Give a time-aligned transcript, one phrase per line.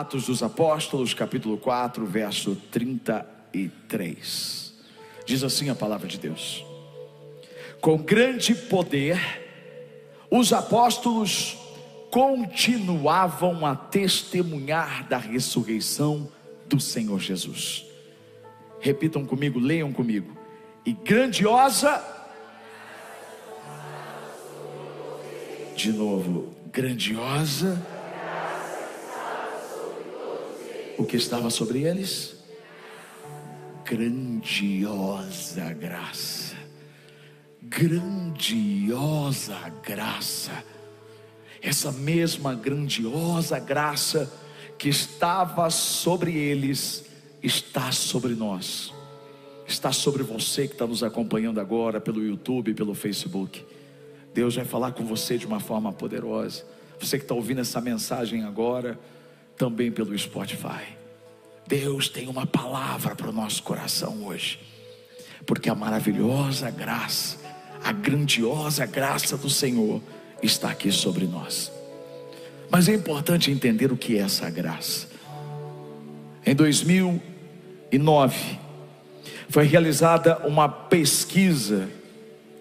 [0.00, 4.72] Atos dos Apóstolos, capítulo 4, verso 33.
[5.26, 6.64] Diz assim a palavra de Deus:
[7.78, 9.20] Com grande poder,
[10.30, 11.58] os apóstolos
[12.10, 16.26] continuavam a testemunhar da ressurreição
[16.66, 17.84] do Senhor Jesus.
[18.80, 20.34] Repitam comigo, leiam comigo.
[20.86, 22.02] E grandiosa.
[25.76, 27.91] De novo, grandiosa.
[30.98, 32.36] O que estava sobre eles?
[33.84, 36.56] Grandiosa graça.
[37.62, 40.64] Grandiosa graça.
[41.62, 44.30] Essa mesma grandiosa graça
[44.78, 47.04] que estava sobre eles
[47.42, 48.92] está sobre nós,
[49.66, 53.64] está sobre você que está nos acompanhando agora pelo YouTube, pelo Facebook.
[54.34, 56.64] Deus vai falar com você de uma forma poderosa.
[56.98, 58.98] Você que está ouvindo essa mensagem agora,
[59.56, 61.02] também pelo Spotify.
[61.66, 64.58] Deus tem uma palavra para o nosso coração hoje,
[65.46, 67.38] porque a maravilhosa graça,
[67.82, 70.02] a grandiosa graça do Senhor
[70.42, 71.72] está aqui sobre nós.
[72.70, 75.08] Mas é importante entender o que é essa graça.
[76.44, 78.58] Em 2009,
[79.48, 81.88] foi realizada uma pesquisa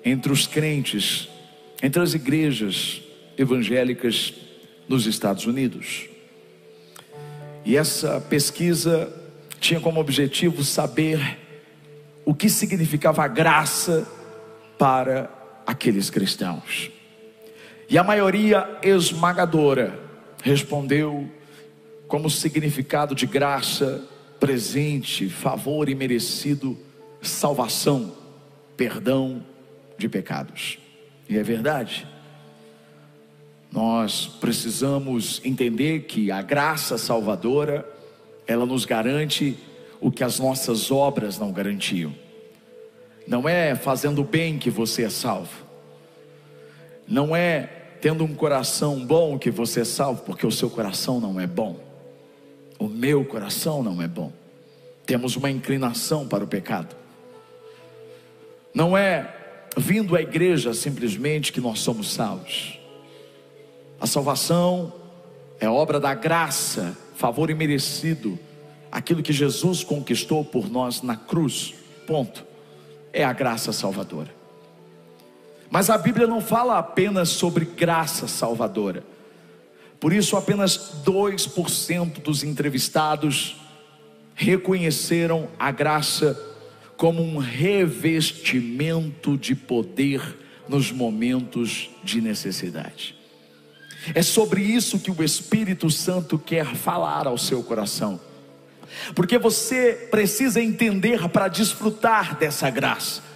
[0.03, 1.29] entre os crentes,
[1.81, 3.01] entre as igrejas
[3.37, 4.33] evangélicas
[4.87, 6.10] nos Estados Unidos.
[7.63, 9.11] E essa pesquisa
[9.59, 11.37] tinha como objetivo saber
[12.25, 14.07] o que significava a graça
[14.77, 15.29] para
[15.65, 16.91] aqueles cristãos.
[17.89, 19.99] E a maioria esmagadora
[20.43, 21.29] respondeu
[22.07, 24.03] como significado de graça,
[24.39, 26.77] presente, favor e merecido,
[27.21, 28.15] salvação,
[28.75, 29.45] perdão
[29.97, 30.79] de pecados.
[31.29, 32.07] E é verdade.
[33.71, 37.89] Nós precisamos entender que a graça salvadora,
[38.45, 39.57] ela nos garante
[40.01, 42.13] o que as nossas obras não garantiam.
[43.25, 45.65] Não é fazendo bem que você é salvo.
[47.07, 47.69] Não é
[48.01, 51.79] tendo um coração bom que você é salvo, porque o seu coração não é bom.
[52.77, 54.33] O meu coração não é bom.
[55.05, 56.93] Temos uma inclinação para o pecado.
[58.73, 59.33] Não é
[59.77, 62.80] vindo à igreja simplesmente que nós somos salvos.
[64.01, 64.91] A salvação
[65.59, 68.39] é obra da graça, favor imerecido,
[68.91, 71.75] aquilo que Jesus conquistou por nós na cruz.
[72.07, 72.43] Ponto.
[73.13, 74.33] É a graça salvadora.
[75.69, 79.03] Mas a Bíblia não fala apenas sobre graça salvadora.
[79.99, 83.55] Por isso, apenas 2% dos entrevistados
[84.33, 86.35] reconheceram a graça
[86.97, 93.20] como um revestimento de poder nos momentos de necessidade.
[94.15, 98.19] É sobre isso que o Espírito Santo quer falar ao seu coração.
[99.15, 103.31] Porque você precisa entender para desfrutar dessa graça.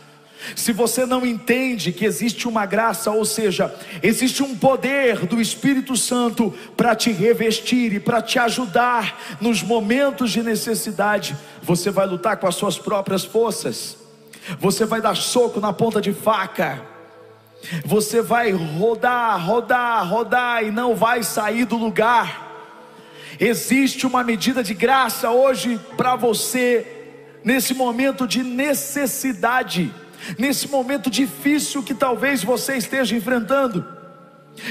[0.55, 5.95] Se você não entende que existe uma graça, ou seja, existe um poder do Espírito
[5.95, 12.37] Santo para te revestir e para te ajudar nos momentos de necessidade, você vai lutar
[12.37, 13.97] com as suas próprias forças,
[14.59, 16.94] você vai dar soco na ponta de faca,
[17.85, 22.43] você vai rodar, rodar, rodar e não vai sair do lugar.
[23.39, 26.85] Existe uma medida de graça hoje para você,
[27.43, 29.93] nesse momento de necessidade
[30.37, 33.85] nesse momento difícil que talvez você esteja enfrentando.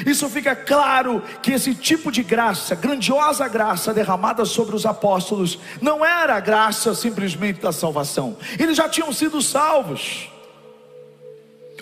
[0.06, 6.04] Isso fica claro que esse tipo de graça, grandiosa graça derramada sobre os apóstolos, não
[6.04, 10.30] era a graça simplesmente da salvação, eles já tinham sido salvos.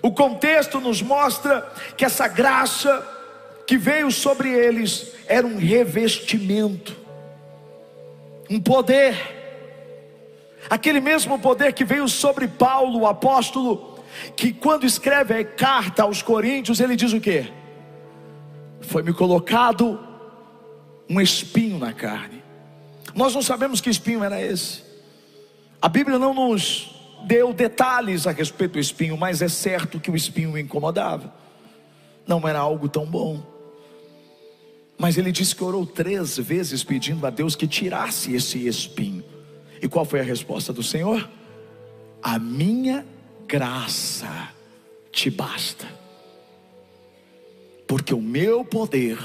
[0.03, 3.07] O contexto nos mostra que essa graça
[3.67, 6.95] que veio sobre eles era um revestimento,
[8.51, 9.43] um poder
[10.69, 13.99] aquele mesmo poder que veio sobre Paulo, o apóstolo,
[14.37, 17.51] que quando escreve a carta aos Coríntios, ele diz o que?
[18.81, 19.99] Foi-me colocado
[21.09, 22.43] um espinho na carne.
[23.15, 24.83] Nós não sabemos que espinho era esse.
[25.81, 26.92] A Bíblia não nos
[27.27, 31.33] deu detalhes a respeito do espinho, mas é certo que o espinho o incomodava.
[32.27, 33.43] Não era algo tão bom.
[34.99, 39.25] Mas ele disse que orou três vezes pedindo a Deus que tirasse esse espinho.
[39.81, 41.29] E qual foi a resposta do Senhor?
[42.23, 43.05] A minha
[43.49, 44.51] graça
[45.11, 45.87] te basta,
[47.87, 49.19] porque o meu poder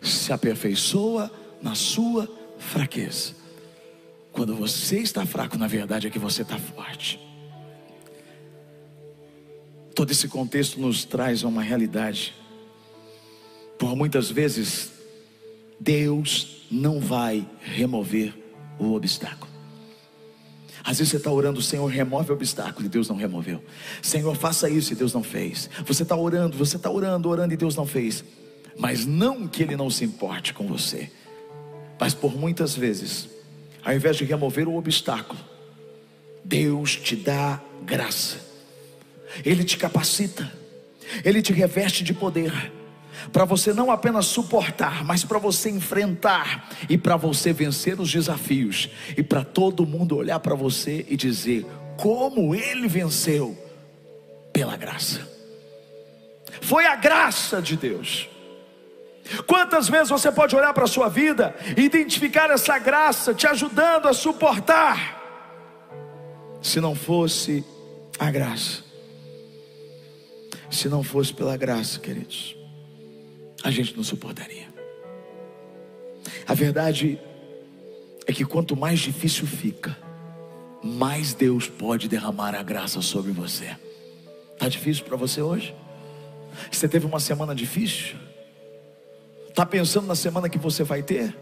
[0.00, 1.30] se aperfeiçoa
[1.62, 3.34] na sua fraqueza.
[4.30, 7.18] Quando você está fraco, na verdade é que você está forte.
[9.94, 12.34] Todo esse contexto nos traz uma realidade.
[13.78, 14.90] Por muitas vezes,
[15.78, 18.34] Deus não vai remover
[18.78, 19.52] o obstáculo.
[20.82, 23.62] Às vezes você está orando, Senhor, remove o obstáculo e Deus não removeu.
[24.02, 25.70] Senhor, faça isso e Deus não fez.
[25.86, 28.22] Você está orando, você está orando, orando e Deus não fez.
[28.76, 31.10] Mas não que Ele não se importe com você,
[31.98, 33.28] mas por muitas vezes,
[33.82, 35.38] ao invés de remover o obstáculo,
[36.44, 38.38] Deus te dá graça,
[39.44, 40.52] Ele te capacita,
[41.24, 42.52] Ele te reveste de poder
[43.32, 48.90] para você não apenas suportar, mas para você enfrentar e para você vencer os desafios
[49.16, 51.66] e para todo mundo olhar para você e dizer
[51.96, 53.56] como ele venceu
[54.52, 55.28] pela graça.
[56.60, 58.28] Foi a graça de Deus.
[59.46, 64.06] Quantas vezes você pode olhar para a sua vida e identificar essa graça te ajudando
[64.06, 65.22] a suportar,
[66.60, 67.64] se não fosse
[68.18, 68.83] a graça,
[70.74, 72.56] se não fosse pela graça, queridos
[73.64, 74.68] a gente não suportaria.
[76.46, 77.18] A verdade
[78.26, 79.96] é que quanto mais difícil fica,
[80.82, 83.74] mais Deus pode derramar a graça sobre você.
[84.58, 85.74] Tá difícil para você hoje?
[86.70, 88.16] Você teve uma semana difícil?
[89.54, 91.34] Tá pensando na semana que você vai ter?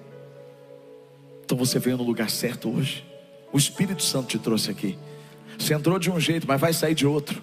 [1.44, 3.04] Então você veio no lugar certo hoje.
[3.52, 4.96] O Espírito Santo te trouxe aqui.
[5.58, 7.42] Você entrou de um jeito, mas vai sair de outro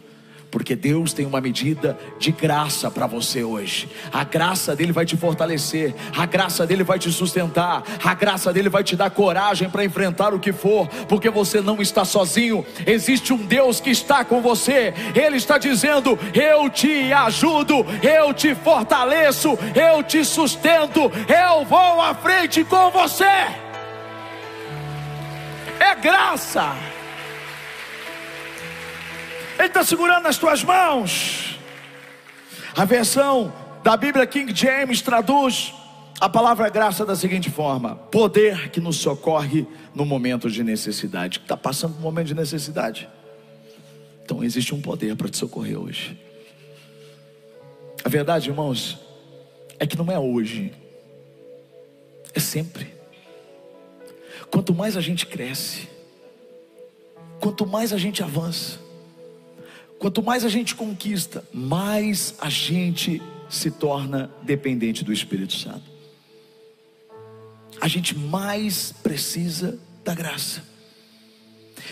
[0.52, 3.90] porque Deus tem uma medida de graça para você hoje.
[4.12, 8.70] A graça dele vai te fortalecer, a graça dele vai te sustentar, a graça dele
[8.70, 12.66] vai te dar coragem para enfrentar o que for, porque você não está sozinho.
[12.86, 14.94] Existe um Deus que está com você.
[15.16, 22.14] Ele está dizendo: "Eu te ajudo, eu te fortaleço, eu te sustento, eu vou à
[22.16, 23.26] frente com você".
[25.80, 26.99] É graça.
[29.60, 31.60] Ele está segurando nas tuas mãos.
[32.74, 33.54] A versão
[33.84, 35.74] da Bíblia King James traduz
[36.18, 41.40] a palavra graça da seguinte forma: poder que nos socorre no momento de necessidade.
[41.40, 43.10] Está passando por um momento de necessidade?
[44.24, 46.18] Então existe um poder para te socorrer hoje.
[48.02, 48.98] A verdade, irmãos,
[49.78, 50.74] é que não é hoje,
[52.34, 52.94] é sempre.
[54.50, 55.90] Quanto mais a gente cresce,
[57.42, 58.80] quanto mais a gente avança,
[60.00, 65.84] Quanto mais a gente conquista, mais a gente se torna dependente do Espírito Santo.
[67.82, 70.64] A gente mais precisa da graça.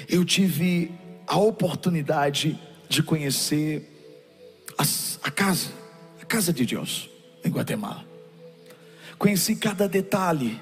[0.08, 0.90] Eu tive
[1.28, 2.58] a oportunidade
[2.88, 3.94] de conhecer
[5.22, 5.70] a casa,
[6.22, 7.10] a casa de Deus,
[7.44, 8.06] em Guatemala.
[9.18, 10.62] Conheci cada detalhe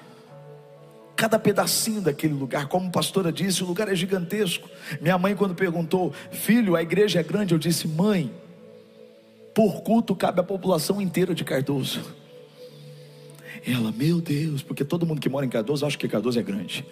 [1.16, 2.68] cada pedacinho daquele lugar.
[2.68, 4.70] Como a pastora disse, o lugar é gigantesco.
[5.02, 8.32] Minha mãe, quando perguntou, filho, a igreja é grande, eu disse, mãe,
[9.54, 12.04] por culto cabe a população inteira de Cardoso.
[13.66, 16.86] Ela, meu Deus, porque todo mundo que mora em Cardoso acha que Cardoso é grande.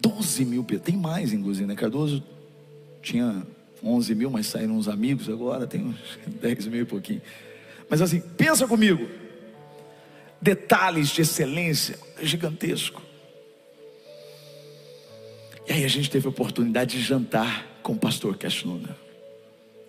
[0.00, 1.74] 12 mil, tem mais inclusive, né?
[1.74, 2.22] Cardoso
[3.02, 3.46] tinha
[3.82, 7.20] 11 mil, mas saíram uns amigos agora, tem uns 10 mil e pouquinho.
[7.88, 9.06] Mas assim, pensa comigo,
[10.40, 13.02] detalhes de excelência gigantesco.
[15.68, 18.96] E aí a gente teve a oportunidade de jantar com o pastor Cashnuna.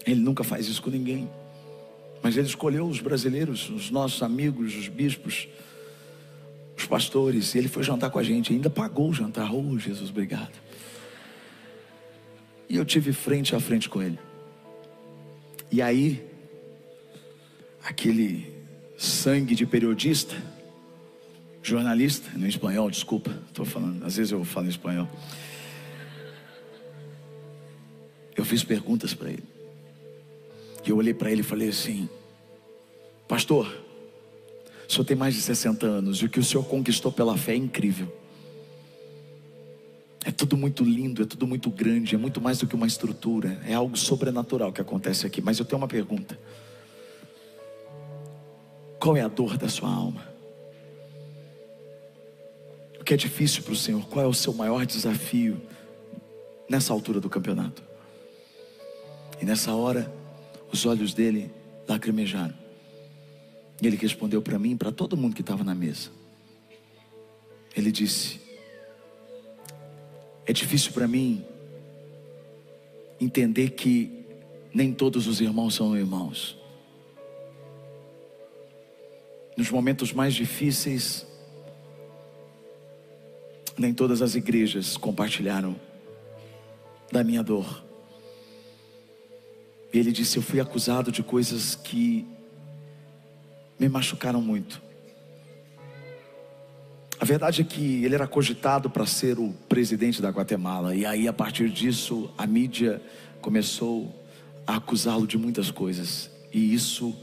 [0.05, 1.29] Ele nunca faz isso com ninguém.
[2.23, 5.47] Mas ele escolheu os brasileiros, os nossos amigos, os bispos,
[6.75, 9.53] os pastores, e ele foi jantar com a gente, ainda pagou o jantar.
[9.53, 10.53] Oh, Jesus, obrigado.
[12.67, 14.19] E eu tive frente a frente com ele.
[15.71, 16.25] E aí,
[17.83, 18.56] aquele
[18.97, 20.35] sangue de periodista,
[21.61, 25.07] jornalista, no espanhol, desculpa, estou falando, às vezes eu falo em espanhol.
[28.35, 29.43] Eu fiz perguntas para ele.
[30.85, 32.07] E eu olhei para ele e falei assim:
[33.27, 33.67] Pastor,
[34.87, 37.53] o senhor tem mais de 60 anos e o que o senhor conquistou pela fé
[37.53, 38.11] é incrível.
[40.23, 43.61] É tudo muito lindo, é tudo muito grande, é muito mais do que uma estrutura,
[43.65, 45.41] é algo sobrenatural que acontece aqui.
[45.41, 46.37] Mas eu tenho uma pergunta.
[49.07, 50.27] Qual é a dor da sua alma?
[52.99, 54.05] O que é difícil para o Senhor?
[54.09, 55.61] Qual é o seu maior desafio
[56.69, 57.81] nessa altura do campeonato?
[59.41, 60.13] E nessa hora,
[60.73, 61.49] os olhos dele
[61.87, 62.53] lacrimejaram.
[63.81, 66.09] E ele respondeu para mim para todo mundo que estava na mesa.
[67.77, 68.41] Ele disse:
[70.45, 71.45] É difícil para mim
[73.21, 74.25] entender que
[74.73, 76.56] nem todos os irmãos são irmãos
[79.57, 81.25] nos momentos mais difíceis,
[83.75, 85.75] nem todas as igrejas compartilharam
[87.11, 87.83] da minha dor.
[89.91, 92.25] E ele disse: Eu fui acusado de coisas que
[93.79, 94.81] me machucaram muito.
[97.27, 101.33] verdade é que ele era cogitado para ser o presidente da Guatemala, e aí a
[101.33, 103.01] partir disso a mídia
[103.41, 104.13] começou
[104.65, 107.15] a acusá-lo de muitas coisas, e isso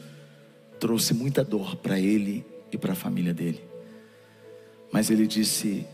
[0.84, 3.64] trouxe muita dor para ele e para a família dele.
[4.92, 5.86] Mas ele disse: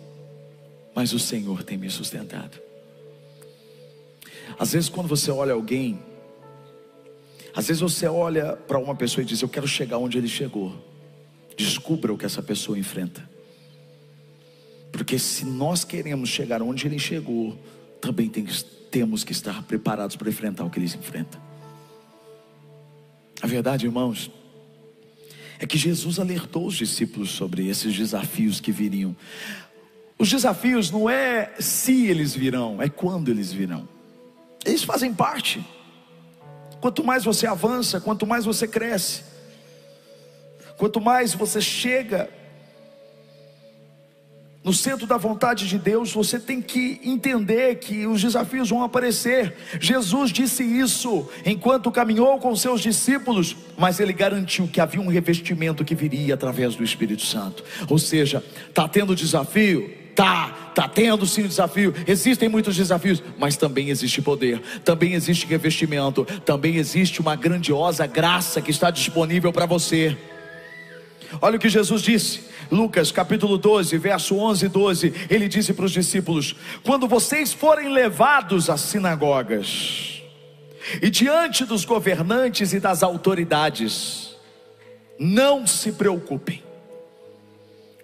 [0.93, 2.59] Mas o Senhor tem me sustentado.
[4.59, 5.97] Às vezes, quando você olha alguém,
[7.55, 10.75] às vezes você olha para uma pessoa e diz: Eu quero chegar onde ele chegou.
[11.57, 13.23] Descubra o que essa pessoa enfrenta.
[14.91, 17.57] Porque se nós queremos chegar onde ele chegou,
[18.01, 18.45] também tem,
[18.91, 21.41] temos que estar preparados para enfrentar o que ele enfrenta.
[23.41, 24.33] A verdade, irmãos,
[25.61, 29.14] é que Jesus alertou os discípulos sobre esses desafios que viriam.
[30.19, 33.87] Os desafios não é se eles virão, é quando eles virão.
[34.64, 35.62] Eles fazem parte.
[36.81, 39.23] Quanto mais você avança, quanto mais você cresce,
[40.79, 42.31] quanto mais você chega
[44.62, 49.55] no centro da vontade de Deus, você tem que entender que os desafios vão aparecer.
[49.81, 55.83] Jesus disse isso enquanto caminhou com seus discípulos, mas ele garantiu que havia um revestimento
[55.83, 57.64] que viria através do Espírito Santo.
[57.88, 59.99] Ou seja, está tendo desafio?
[60.14, 61.95] Tá, tá tendo sim desafio.
[62.07, 68.61] Existem muitos desafios, mas também existe poder, também existe revestimento, também existe uma grandiosa graça
[68.61, 70.19] que está disponível para você.
[71.41, 75.15] Olha o que Jesus disse, Lucas capítulo 12, verso 11 e 12.
[75.29, 80.23] Ele disse para os discípulos: Quando vocês forem levados às sinagogas
[81.01, 84.37] e diante dos governantes e das autoridades,
[85.19, 86.63] não se preocupem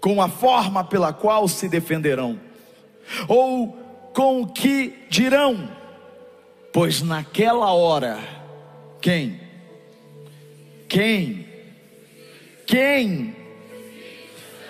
[0.00, 2.38] com a forma pela qual se defenderão,
[3.26, 3.76] ou
[4.14, 5.68] com o que dirão,
[6.72, 8.20] pois naquela hora,
[9.00, 9.40] quem?
[10.88, 11.45] Quem?
[12.66, 13.34] Quem?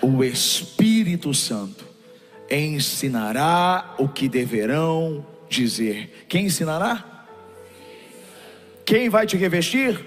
[0.01, 1.83] O Espírito Santo
[2.49, 6.25] ensinará o que deverão dizer.
[6.29, 7.25] Quem ensinará?
[8.85, 9.99] Quem vai te revestir?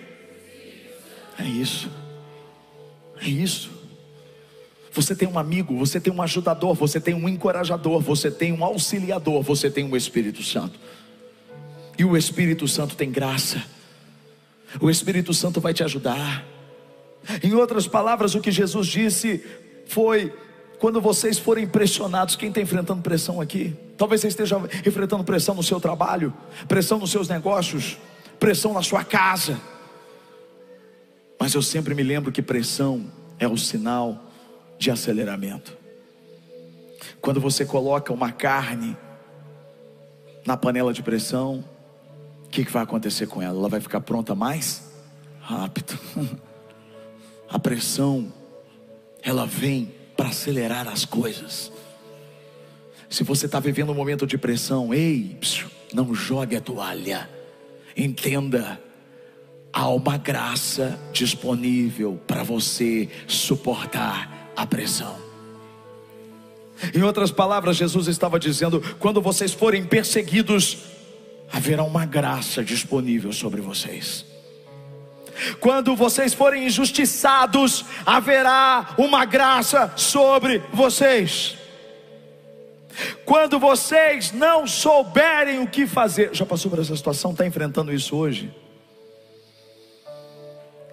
[1.39, 1.91] É isso.
[3.21, 3.71] É isso.
[4.93, 8.65] Você tem um amigo, você tem um ajudador, você tem um encorajador, você tem um
[8.65, 10.79] auxiliador, você tem o um Espírito Santo.
[11.99, 13.63] E o Espírito Santo tem graça.
[14.81, 16.45] O Espírito Santo vai te ajudar.
[17.43, 19.45] Em outras palavras, o que Jesus disse
[19.87, 20.33] foi:
[20.79, 23.77] quando vocês forem pressionados, quem está enfrentando pressão aqui?
[23.99, 26.33] Talvez você esteja enfrentando pressão no seu trabalho,
[26.67, 27.99] pressão nos seus negócios,
[28.39, 29.61] pressão na sua casa.
[31.39, 33.05] Mas eu sempre me lembro que pressão
[33.39, 34.25] é o sinal
[34.79, 35.77] de aceleramento.
[37.21, 38.97] Quando você coloca uma carne
[40.47, 41.63] na panela de pressão,
[42.47, 43.59] o que, que vai acontecer com ela?
[43.59, 44.91] Ela vai ficar pronta mais
[45.41, 45.99] rápido.
[47.51, 48.33] A pressão,
[49.23, 51.73] ela vem para acelerar as coisas.
[53.09, 55.37] Se você está vivendo um momento de pressão, ei,
[55.93, 57.29] não jogue a toalha.
[57.97, 58.81] Entenda,
[59.73, 65.19] há uma graça disponível para você suportar a pressão.
[66.95, 70.79] Em outras palavras, Jesus estava dizendo: quando vocês forem perseguidos,
[71.51, 74.30] haverá uma graça disponível sobre vocês.
[75.61, 81.57] Quando vocês forem injustiçados, haverá uma graça sobre vocês.
[83.25, 88.17] Quando vocês não souberem o que fazer, já passou por essa situação, está enfrentando isso
[88.17, 88.53] hoje?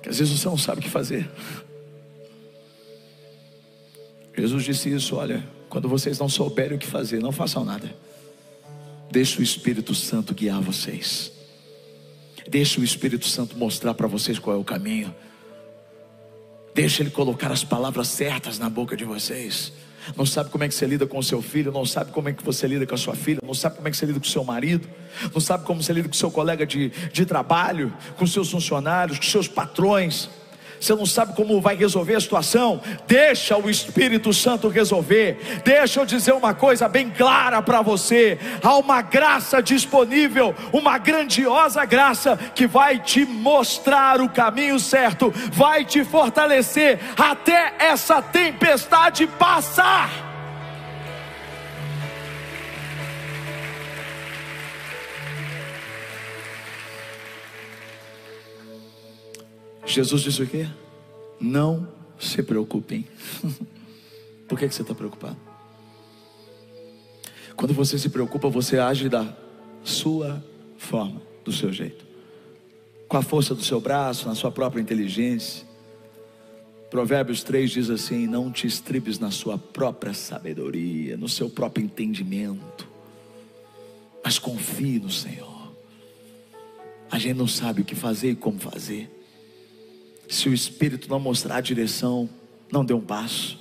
[0.01, 1.29] Que às vezes você não sabe o que fazer.
[4.37, 7.93] Jesus disse isso: olha, quando vocês não souberem o que fazer, não façam nada.
[9.09, 11.31] Deixe o Espírito Santo guiar vocês.
[12.47, 15.13] Deixe o Espírito Santo mostrar para vocês qual é o caminho.
[16.73, 19.73] Deixe ele colocar as palavras certas na boca de vocês.
[20.15, 22.33] Não sabe como é que você lida com o seu filho, não sabe como é
[22.33, 24.25] que você lida com a sua filha, não sabe como é que você lida com
[24.25, 24.87] o seu marido,
[25.33, 29.17] não sabe como você lida com o seu colega de, de trabalho, com seus funcionários,
[29.17, 30.29] com seus patrões
[30.79, 35.61] você não sabe como vai resolver a situação, deixa o Espírito Santo resolver.
[35.63, 41.83] Deixa eu dizer uma coisa bem clara para você: há uma graça disponível, uma grandiosa
[41.85, 50.26] graça que vai te mostrar o caminho certo, vai te fortalecer até essa tempestade passar.
[59.87, 60.67] Jesus disse o quê?
[61.39, 61.87] Não
[62.19, 63.07] se preocupem.
[64.47, 65.37] Por que, que você está preocupado?
[67.55, 69.35] Quando você se preocupa, você age da
[69.83, 70.43] sua
[70.77, 72.05] forma, do seu jeito,
[73.07, 75.65] com a força do seu braço, na sua própria inteligência.
[76.91, 82.87] Provérbios 3 diz assim: Não te estribes na sua própria sabedoria, no seu próprio entendimento,
[84.23, 85.71] mas confie no Senhor.
[87.09, 89.16] A gente não sabe o que fazer e como fazer.
[90.27, 92.29] Se o Espírito não mostrar a direção,
[92.71, 93.57] não dê um passo.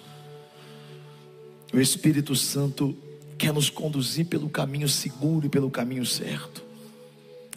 [1.73, 2.97] O Espírito Santo
[3.37, 6.65] quer nos conduzir pelo caminho seguro e pelo caminho certo.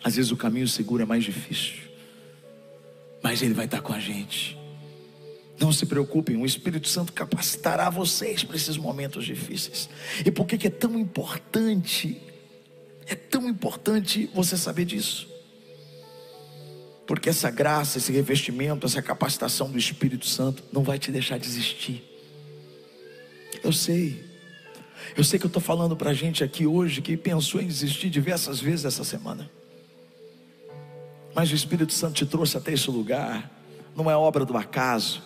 [0.03, 1.75] Às vezes o caminho seguro é mais difícil,
[3.21, 4.57] mas Ele vai estar com a gente.
[5.59, 9.89] Não se preocupem, o Espírito Santo capacitará vocês para esses momentos difíceis.
[10.25, 12.21] E por que, que é tão importante?
[13.05, 15.28] É tão importante você saber disso.
[17.09, 22.03] Porque essa graça, esse revestimento, essa capacitação do Espírito Santo não vai te deixar desistir.
[23.63, 24.23] Eu sei,
[25.17, 28.59] eu sei que eu estou falando para gente aqui hoje que pensou em desistir diversas
[28.59, 29.49] vezes essa semana.
[31.33, 33.49] Mas o Espírito Santo te trouxe até esse lugar,
[33.95, 35.23] não é obra do acaso.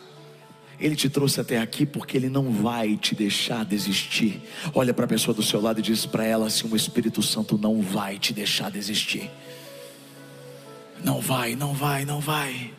[0.79, 4.41] Ele te trouxe até aqui porque Ele não vai te deixar desistir.
[4.73, 7.57] Olha para a pessoa do seu lado e diz para ela assim: o Espírito Santo
[7.57, 9.29] não vai te deixar desistir.
[11.03, 12.72] Não vai, não vai, não vai.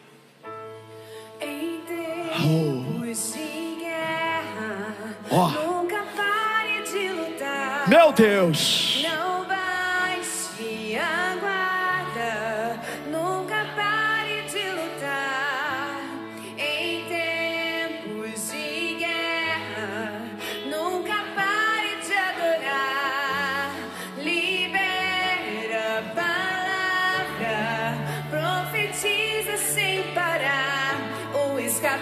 [1.41, 4.97] Em tempos de guerra,
[5.31, 5.49] Ó.
[5.49, 7.89] nunca pare de lutar.
[7.89, 8.94] Meu Deus,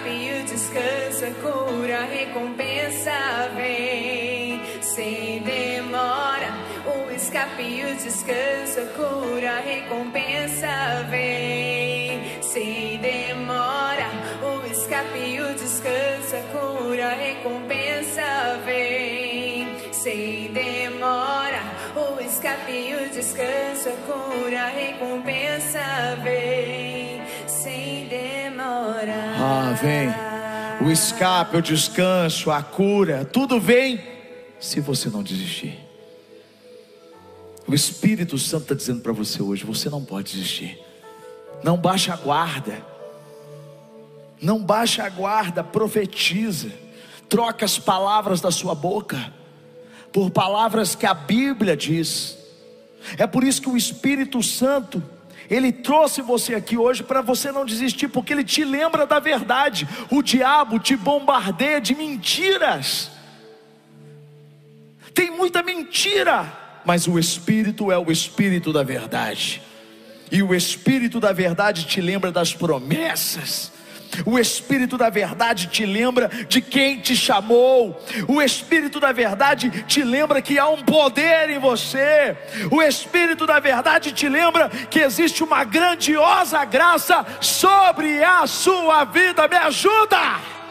[0.03, 6.49] O escape e o descanso, a cura, recompensa vem sem demora.
[6.85, 14.09] O escape e o descanso, a cura, recompensa vem sem demora.
[14.43, 21.63] O escape e o descanso, a cura, recompensa vem sem demora.
[21.95, 26.92] O escape e o descanso, a cura, recompensa vem.
[29.11, 30.09] Ah, vem.
[30.87, 34.01] O escape, o descanso, a cura, tudo vem
[34.61, 35.79] se você não desistir.
[37.67, 40.79] O Espírito Santo está dizendo para você hoje: você não pode desistir.
[41.63, 42.85] Não baixa a guarda.
[44.41, 46.71] Não baixa a guarda, profetiza.
[47.29, 49.33] Troca as palavras da sua boca
[50.13, 52.37] por palavras que a Bíblia diz.
[53.17, 55.03] É por isso que o Espírito Santo,
[55.51, 59.89] ele trouxe você aqui hoje para você não desistir, porque ele te lembra da verdade.
[60.11, 63.11] O diabo te bombardeia de mentiras.
[65.15, 69.63] Tem muita mentira, mas o Espírito é o Espírito da verdade.
[70.31, 73.72] E o Espírito da verdade te lembra das promessas.
[74.25, 78.01] O Espírito da verdade te lembra de quem te chamou.
[78.29, 82.37] O Espírito da verdade te lembra que há um poder em você.
[82.71, 89.49] O Espírito da verdade te lembra que existe uma grandiosa graça sobre a sua vida.
[89.49, 90.62] Me ajuda!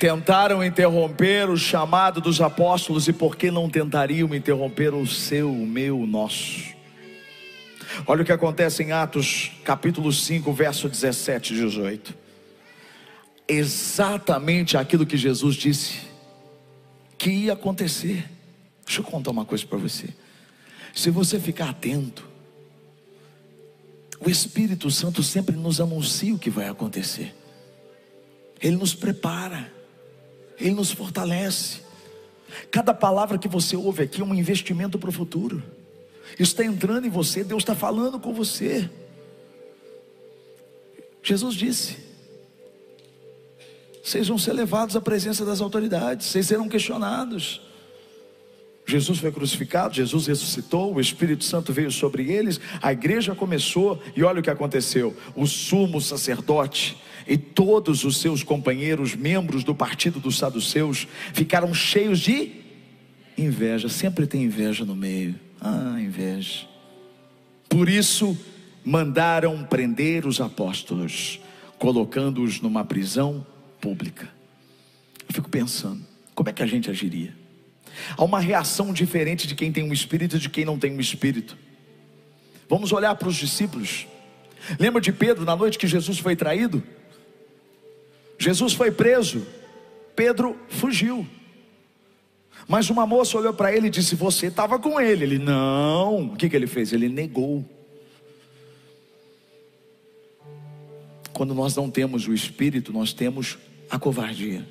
[0.00, 5.66] Tentaram interromper o chamado dos apóstolos e por que não tentariam interromper o seu, o
[5.66, 6.74] meu, o nosso?
[8.06, 12.14] Olha o que acontece em Atos capítulo 5, verso 17 e 18.
[13.46, 16.00] Exatamente aquilo que Jesus disse
[17.18, 18.26] que ia acontecer.
[18.86, 20.08] Deixa eu contar uma coisa para você.
[20.94, 22.26] Se você ficar atento,
[24.18, 27.34] o Espírito Santo sempre nos anuncia o que vai acontecer.
[28.62, 29.78] Ele nos prepara.
[30.60, 31.80] Ele nos fortalece.
[32.70, 35.62] Cada palavra que você ouve aqui é um investimento para o futuro.
[36.38, 38.88] Isso está entrando em você, Deus está falando com você.
[41.22, 41.96] Jesus disse:
[44.02, 47.60] vocês vão ser levados à presença das autoridades, vocês serão questionados.
[48.90, 54.22] Jesus foi crucificado, Jesus ressuscitou, o Espírito Santo veio sobre eles, a igreja começou, e
[54.22, 60.18] olha o que aconteceu: o sumo sacerdote e todos os seus companheiros, membros do partido
[60.18, 62.52] dos saduceus, ficaram cheios de
[63.38, 63.88] inveja.
[63.88, 65.34] Sempre tem inveja no meio.
[65.60, 66.66] Ah, inveja.
[67.68, 68.36] Por isso,
[68.84, 71.40] mandaram prender os apóstolos,
[71.78, 73.46] colocando-os numa prisão
[73.80, 74.28] pública.
[75.28, 76.00] Eu fico pensando,
[76.34, 77.39] como é que a gente agiria?
[78.16, 81.00] Há uma reação diferente de quem tem um espírito e de quem não tem um
[81.00, 81.56] espírito.
[82.68, 84.06] Vamos olhar para os discípulos.
[84.78, 86.82] Lembra de Pedro na noite que Jesus foi traído?
[88.38, 89.46] Jesus foi preso,
[90.14, 91.26] Pedro fugiu.
[92.68, 95.24] Mas uma moça olhou para ele e disse: Você estava com ele.
[95.24, 96.26] Ele, não.
[96.26, 96.92] O que, que ele fez?
[96.92, 97.64] Ele negou.
[101.32, 103.58] Quando nós não temos o Espírito, nós temos
[103.90, 104.64] a covardia.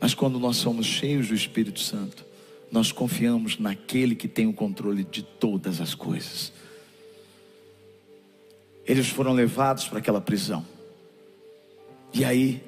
[0.00, 2.24] Mas quando nós somos cheios do Espírito Santo,
[2.72, 6.52] nós confiamos naquele que tem o controle de todas as coisas.
[8.86, 10.64] Eles foram levados para aquela prisão.
[12.12, 12.62] E aí,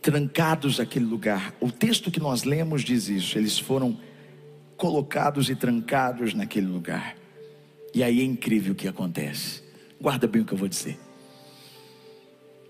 [0.00, 3.98] trancados naquele lugar, o texto que nós lemos diz isso: eles foram
[4.76, 7.16] colocados e trancados naquele lugar.
[7.92, 9.62] E aí é incrível o que acontece.
[10.00, 10.98] Guarda bem o que eu vou dizer.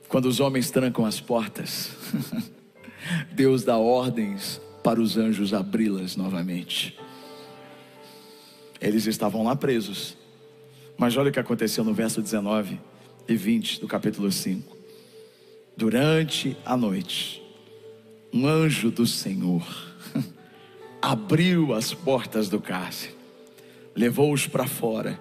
[0.09, 1.91] Quando os homens trancam as portas,
[3.33, 6.99] Deus dá ordens para os anjos abri-las novamente.
[8.81, 10.17] Eles estavam lá presos.
[10.97, 12.79] Mas olha o que aconteceu no verso 19
[13.29, 14.77] e 20 do capítulo 5.
[15.77, 17.43] Durante a noite,
[18.33, 19.67] um anjo do Senhor
[21.01, 23.15] abriu as portas do cárcere,
[23.95, 25.19] levou-os para fora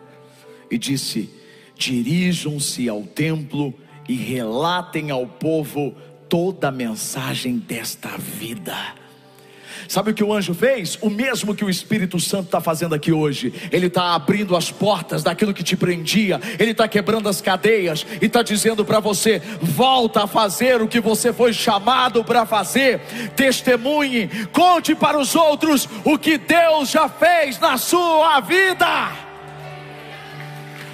[0.69, 1.29] e disse:
[1.75, 3.73] Dirijam-se ao templo
[4.07, 5.95] e relatem ao povo
[6.29, 8.75] toda a mensagem desta vida.
[9.87, 10.99] Sabe o que o anjo fez?
[11.01, 13.51] O mesmo que o Espírito Santo está fazendo aqui hoje.
[13.71, 18.25] Ele está abrindo as portas daquilo que te prendia, ele está quebrando as cadeias e
[18.27, 22.99] está dizendo para você: volta a fazer o que você foi chamado para fazer.
[23.35, 29.11] Testemunhe, conte para os outros o que Deus já fez na sua vida.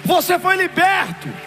[0.06, 1.45] Você foi liberto.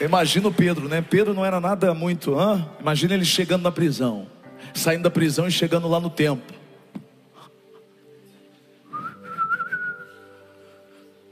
[0.00, 1.02] Imagina o Pedro, né?
[1.02, 2.38] Pedro não era nada muito.
[2.38, 2.68] Hã?
[2.80, 4.28] Imagina ele chegando na prisão,
[4.72, 6.56] saindo da prisão e chegando lá no templo.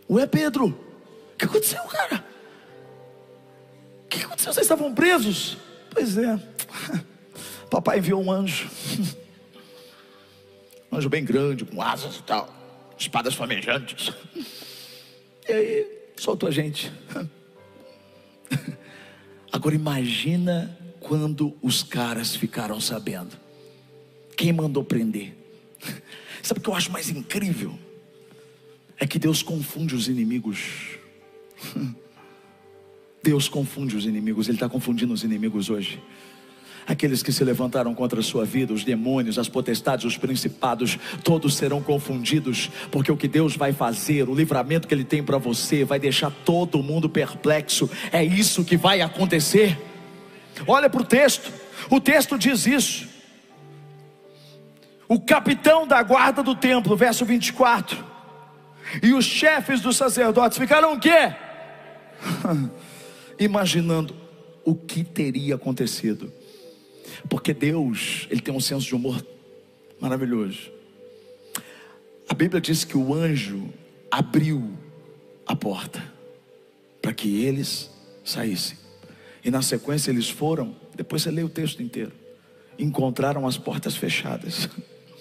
[0.08, 2.24] Ué, Pedro, o que aconteceu, cara?
[4.04, 4.52] O que aconteceu?
[4.52, 5.58] Vocês estavam presos?
[5.90, 6.38] Pois é,
[7.70, 8.68] papai enviou um anjo,
[10.92, 12.48] um anjo bem grande, com asas e tal,
[12.98, 14.12] espadas flamejantes.
[15.48, 16.92] E aí, soltou a gente.
[19.52, 23.36] Agora imagina quando os caras ficaram sabendo.
[24.36, 25.34] Quem mandou prender?
[26.42, 27.78] Sabe o que eu acho mais incrível?
[28.98, 30.98] É que Deus confunde os inimigos.
[33.22, 36.00] Deus confunde os inimigos, Ele está confundindo os inimigos hoje
[36.86, 41.56] aqueles que se levantaram contra a sua vida, os demônios, as potestades, os principados, todos
[41.56, 45.84] serão confundidos, porque o que Deus vai fazer, o livramento que Ele tem para você,
[45.84, 47.90] vai deixar todo mundo perplexo.
[48.12, 49.76] É isso que vai acontecer.
[50.66, 51.52] Olha para o texto,
[51.90, 53.08] o texto diz isso.
[55.08, 58.04] O capitão da guarda do templo, verso 24,
[59.02, 61.34] e os chefes dos sacerdotes ficaram o quê?
[63.38, 64.14] Imaginando
[64.64, 66.32] o que teria acontecido
[67.28, 69.24] porque Deus, ele tem um senso de humor
[70.00, 70.70] maravilhoso.
[72.28, 73.72] A Bíblia diz que o anjo
[74.10, 74.72] abriu
[75.46, 76.02] a porta
[77.00, 77.90] para que eles
[78.24, 78.76] saíssem.
[79.44, 82.12] E na sequência eles foram, depois você lê o texto inteiro,
[82.78, 84.68] encontraram as portas fechadas.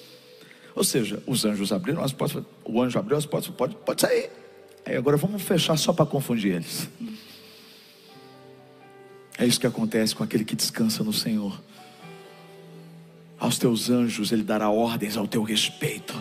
[0.76, 4.30] Ou seja, os anjos abriram as portas, o anjo abriu as portas, pode, pode sair.
[4.86, 6.90] Aí agora vamos fechar só para confundir eles.
[9.38, 11.62] É isso que acontece com aquele que descansa no Senhor.
[13.46, 16.16] Aos teus anjos ele dará ordens ao teu respeito.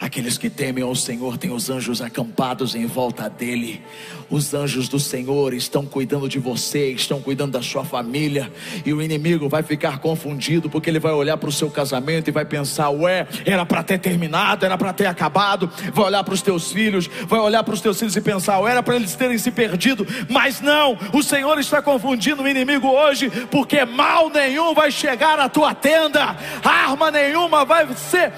[0.00, 3.82] Aqueles que temem ao Senhor têm os anjos acampados em volta dele.
[4.30, 8.50] Os anjos do Senhor estão cuidando de você, estão cuidando da sua família.
[8.86, 12.30] E o inimigo vai ficar confundido, porque ele vai olhar para o seu casamento e
[12.30, 15.70] vai pensar: ué, era para ter terminado, era para ter acabado.
[15.92, 18.70] Vai olhar para os teus filhos, vai olhar para os teus filhos e pensar: ué,
[18.70, 20.06] era para eles terem se perdido.
[20.30, 25.46] Mas não, o Senhor está confundindo o inimigo hoje, porque mal nenhum vai chegar à
[25.46, 26.34] tua tenda,
[26.64, 28.32] arma nenhuma vai ser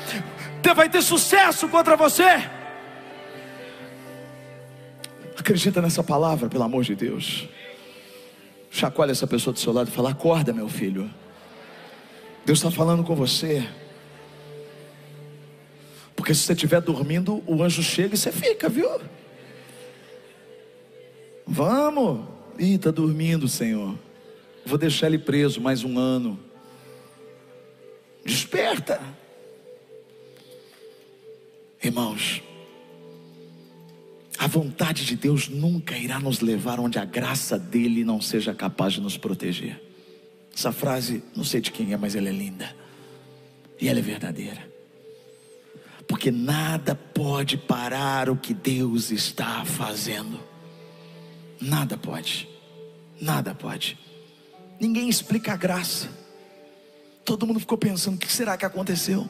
[0.75, 2.49] vai ter sucesso contra você.
[5.39, 7.49] Acredita nessa palavra, pelo amor de Deus.
[8.71, 11.11] Chacoalha essa pessoa do seu lado e fala: Acorda, meu filho.
[12.45, 13.69] Deus está falando com você.
[16.15, 18.89] Porque se você estiver dormindo, o anjo chega e você fica, viu?
[21.47, 22.27] Vamos.
[22.59, 23.99] Ih, está dormindo, Senhor.
[24.65, 26.39] Vou deixar ele preso mais um ano.
[28.25, 29.01] Desperta.
[31.83, 32.41] Irmãos,
[34.39, 38.93] a vontade de Deus nunca irá nos levar onde a graça dele não seja capaz
[38.93, 39.83] de nos proteger.
[40.55, 42.75] Essa frase, não sei de quem é, mas ela é linda.
[43.81, 44.71] E ela é verdadeira.
[46.07, 50.39] Porque nada pode parar o que Deus está fazendo.
[51.61, 52.49] Nada pode.
[53.21, 53.99] Nada pode.
[54.79, 56.09] Ninguém explica a graça.
[57.25, 59.29] Todo mundo ficou pensando: o que será que aconteceu?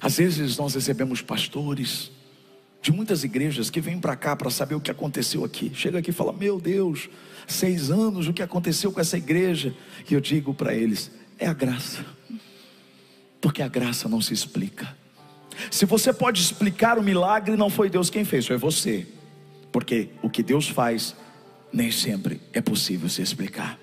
[0.00, 2.10] Às vezes nós recebemos pastores
[2.82, 5.70] de muitas igrejas que vêm para cá para saber o que aconteceu aqui.
[5.74, 7.08] Chega aqui e fala: Meu Deus,
[7.46, 9.74] seis anos, o que aconteceu com essa igreja?
[10.10, 12.04] E eu digo para eles: É a graça,
[13.40, 14.96] porque a graça não se explica.
[15.70, 19.06] Se você pode explicar o milagre, não foi Deus quem fez, foi você,
[19.70, 21.14] porque o que Deus faz
[21.72, 23.78] nem sempre é possível se explicar.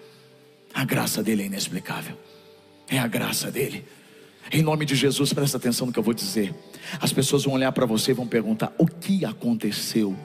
[0.73, 2.17] A graça dele é inexplicável,
[2.87, 3.85] é a graça dele.
[4.51, 6.53] Em nome de Jesus, presta atenção no que eu vou dizer.
[6.99, 10.15] As pessoas vão olhar para você e vão perguntar: o que aconteceu?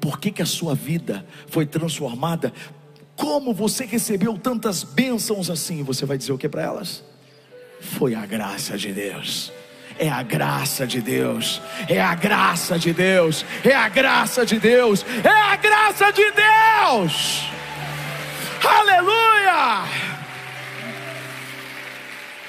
[0.00, 2.52] Por que, que a sua vida foi transformada?
[3.14, 5.82] Como você recebeu tantas bênçãos assim?
[5.84, 7.04] Você vai dizer o que para elas?
[7.80, 9.52] Foi a graça de Deus.
[9.98, 15.04] É a graça de Deus, é a graça de Deus, é a graça de Deus,
[15.22, 17.42] é a graça de Deus.
[18.64, 20.11] Aleluia!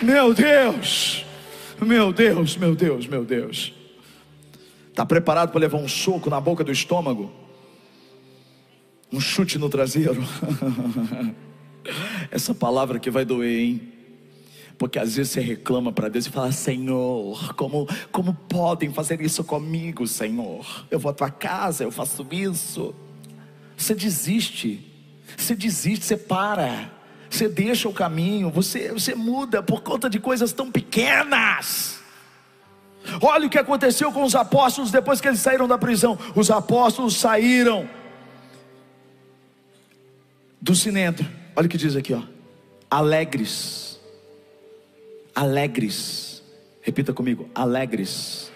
[0.03, 1.25] Meu Deus,
[1.81, 3.73] meu Deus, meu Deus, meu Deus.
[4.89, 7.31] Está preparado para levar um soco na boca do estômago?
[9.11, 10.21] Um chute no traseiro?
[12.29, 13.93] Essa palavra que vai doer, hein?
[14.77, 19.41] Porque às vezes você reclama para Deus e fala: Senhor, como, como podem fazer isso
[19.41, 20.85] comigo, Senhor?
[20.91, 22.93] Eu vou à tua casa, eu faço isso.
[23.77, 24.85] Você desiste,
[25.37, 26.91] você desiste, você para,
[27.33, 31.99] você deixa o caminho, você, você muda por conta de coisas tão pequenas.
[33.19, 36.17] Olha o que aconteceu com os apóstolos depois que eles saíram da prisão.
[36.35, 37.89] Os apóstolos saíram
[40.61, 41.29] do sinédrio.
[41.55, 42.21] Olha o que diz aqui, ó.
[42.89, 43.99] Alegres.
[45.33, 46.43] Alegres.
[46.81, 48.51] Repita comigo, alegres.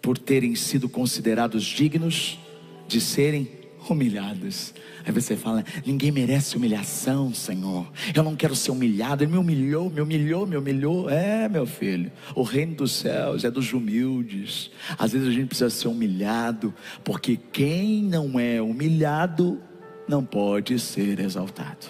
[0.00, 2.38] Por terem sido considerados dignos
[2.86, 3.61] de serem
[3.92, 4.74] humilhados.
[5.04, 7.90] Aí você fala: ninguém merece humilhação, Senhor.
[8.14, 9.24] Eu não quero ser humilhado.
[9.24, 11.10] Ele me humilhou, me humilhou, me humilhou.
[11.10, 14.70] É, meu filho, o reino dos céus é dos humildes.
[14.98, 16.74] Às vezes a gente precisa ser humilhado,
[17.04, 19.60] porque quem não é humilhado
[20.08, 21.86] não pode ser exaltado.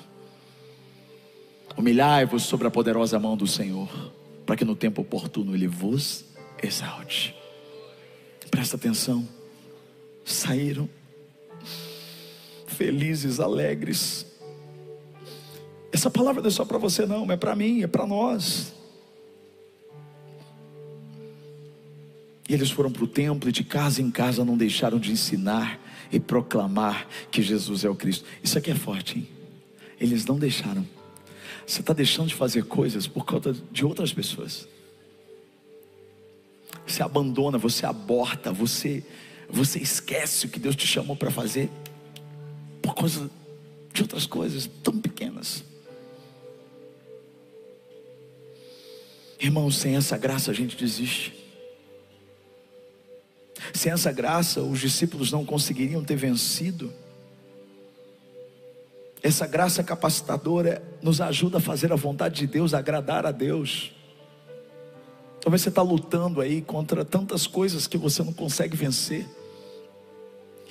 [1.77, 3.89] Humilhai-vos sobre a poderosa mão do Senhor,
[4.45, 6.25] para que no tempo oportuno Ele vos
[6.63, 7.35] exalte.
[8.51, 9.27] Presta atenção.
[10.25, 10.89] Saíram
[12.73, 14.27] felizes, alegres.
[15.93, 18.73] Essa palavra não é só para você, não, é para mim, é para nós.
[22.49, 25.79] E eles foram para o templo e de casa em casa não deixaram de ensinar
[26.11, 28.25] e proclamar que Jesus é o Cristo.
[28.43, 29.29] Isso aqui é forte, hein?
[30.01, 30.87] Eles não deixaram.
[31.67, 34.69] Você está deixando de fazer coisas por causa de outras pessoas.
[36.87, 39.05] Você abandona, você aborta, você,
[39.49, 41.71] você esquece o que Deus te chamou para fazer
[42.83, 43.31] por causa
[43.93, 45.65] de outras coisas tão pequenas.
[49.39, 51.35] Irmão, sem essa graça a gente desiste.
[53.73, 56.93] Sem essa graça, os discípulos não conseguiriam ter vencido.
[59.23, 63.93] Essa graça capacitadora nos ajuda a fazer a vontade de Deus, a agradar a Deus.
[65.41, 69.27] Talvez você está lutando aí contra tantas coisas que você não consegue vencer.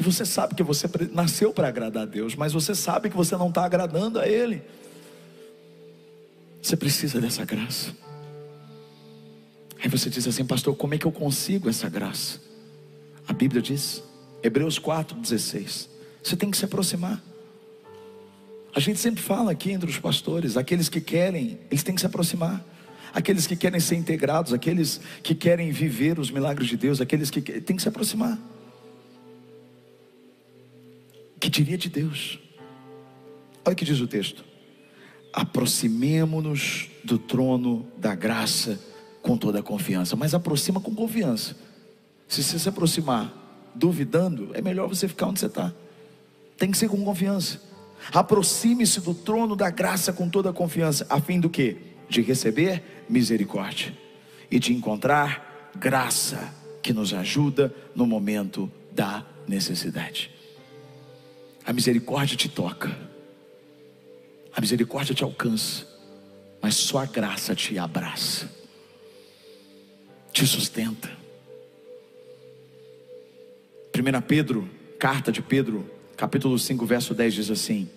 [0.02, 3.38] E você sabe que você nasceu para agradar a Deus, mas você sabe que você
[3.38, 4.64] não está agradando a Ele.
[6.60, 7.96] Você precisa dessa graça.
[9.80, 12.40] Aí você diz assim, pastor, como é que eu consigo essa graça?
[13.28, 14.02] A Bíblia diz,
[14.42, 15.88] Hebreus 4,16:
[16.24, 17.22] você tem que se aproximar.
[18.74, 22.08] A gente sempre fala aqui entre os pastores, aqueles que querem, eles têm que se
[22.08, 22.66] aproximar.
[23.14, 27.40] Aqueles que querem ser integrados, aqueles que querem viver os milagres de Deus, aqueles que
[27.40, 28.40] têm que se aproximar.
[31.42, 32.40] Que diria de Deus?
[33.66, 34.46] Olha o que diz o texto:
[35.34, 38.80] aproximemo-nos do trono da graça
[39.24, 41.58] com toda a confiança, mas aproxima com confiança.
[42.28, 43.34] Se você se aproximar
[43.74, 45.74] duvidando, é melhor você ficar onde você está.
[46.58, 47.60] Tem que ser com confiança.
[48.14, 51.76] Aproxime-se do trono da graça com toda a confiança, a fim do que?
[52.08, 53.98] De receber misericórdia
[54.50, 60.41] e de encontrar graça que nos ajuda no momento da necessidade.
[61.64, 62.96] A misericórdia te toca,
[64.54, 65.88] a misericórdia te alcança,
[66.62, 68.50] mas só a graça te abraça,
[70.34, 71.10] te sustenta.
[73.96, 77.88] 1 Pedro, carta de Pedro, capítulo 5, verso 10 diz assim: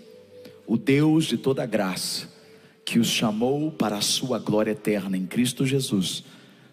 [0.67, 2.29] O Deus de toda graça,
[2.85, 6.23] que os chamou para a sua glória eterna em Cristo Jesus,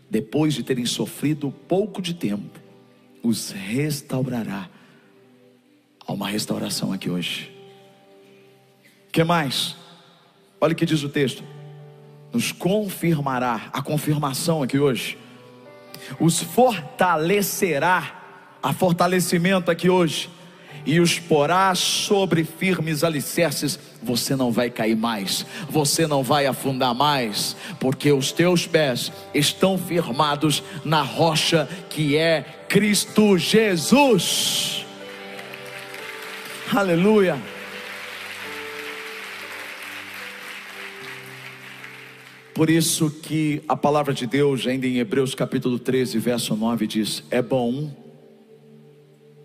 [0.09, 2.59] depois de terem sofrido pouco de tempo,
[3.23, 4.69] os restaurará.
[6.05, 7.51] Há uma restauração aqui hoje.
[9.11, 9.75] que mais?
[10.59, 11.43] Olha o que diz o texto:
[12.33, 15.17] nos confirmará, a confirmação aqui hoje,
[16.19, 18.19] os fortalecerá,
[18.61, 20.29] a fortalecimento aqui hoje,
[20.85, 26.93] e os porá sobre firmes alicerces, você não vai cair mais, você não vai afundar
[26.95, 34.80] mais, porque os teus pés estão firmados na rocha que é Cristo Jesus.
[36.73, 37.37] Aleluia.
[42.53, 47.25] Por isso que a palavra de Deus, ainda em Hebreus capítulo 13, verso 9, diz:
[47.29, 47.93] É bom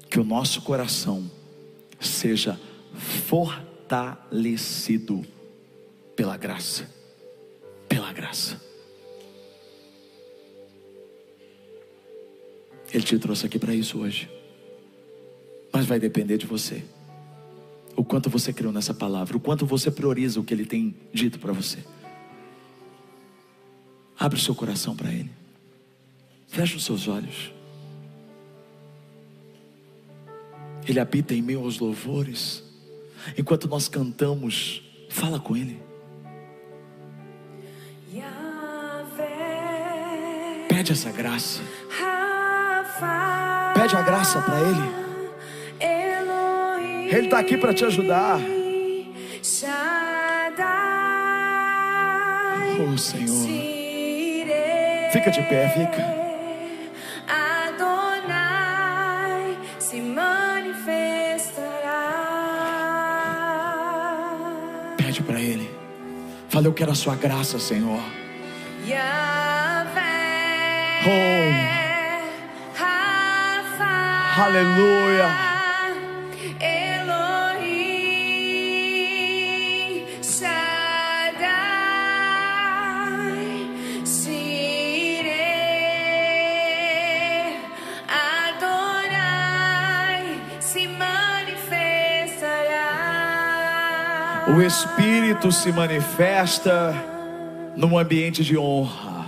[0.08, 1.28] que o nosso coração
[1.98, 2.60] seja
[2.94, 5.26] fortalecido
[6.14, 6.88] pela graça.
[7.88, 8.62] Pela graça.
[12.94, 14.30] Ele te trouxe aqui para isso hoje.
[15.72, 16.84] Mas vai depender de você.
[17.96, 21.38] O quanto você creu nessa palavra, o quanto você prioriza o que ele tem dito
[21.38, 21.78] para você.
[24.18, 25.30] Abre o seu coração para Ele.
[26.48, 27.52] Feche os seus olhos.
[30.86, 32.62] Ele habita em meio aos louvores.
[33.36, 35.82] Enquanto nós cantamos, fala com Ele.
[40.68, 41.60] Pede essa graça.
[43.74, 45.05] Pede a graça para Ele.
[47.08, 48.40] Ele está aqui para te ajudar.
[52.78, 53.46] Oh Senhor.
[55.12, 56.04] Fica de pé, fica.
[57.68, 58.36] Adonai
[59.78, 60.74] se manifestará.
[64.96, 65.70] Pede para Ele.
[66.48, 68.00] Fala, eu quero a sua graça, Senhor.
[71.08, 71.76] Oh.
[74.42, 75.45] Aleluia.
[94.56, 96.94] O Espírito se manifesta
[97.76, 99.26] num ambiente de honra.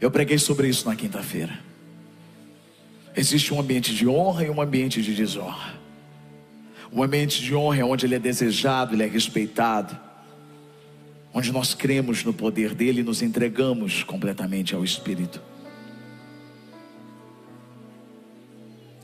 [0.00, 1.56] Eu preguei sobre isso na quinta-feira.
[3.14, 5.74] Existe um ambiente de honra e um ambiente de desonra.
[6.90, 9.96] O ambiente de honra é onde ele é desejado, ele é respeitado,
[11.32, 15.40] onde nós cremos no poder dele e nos entregamos completamente ao Espírito.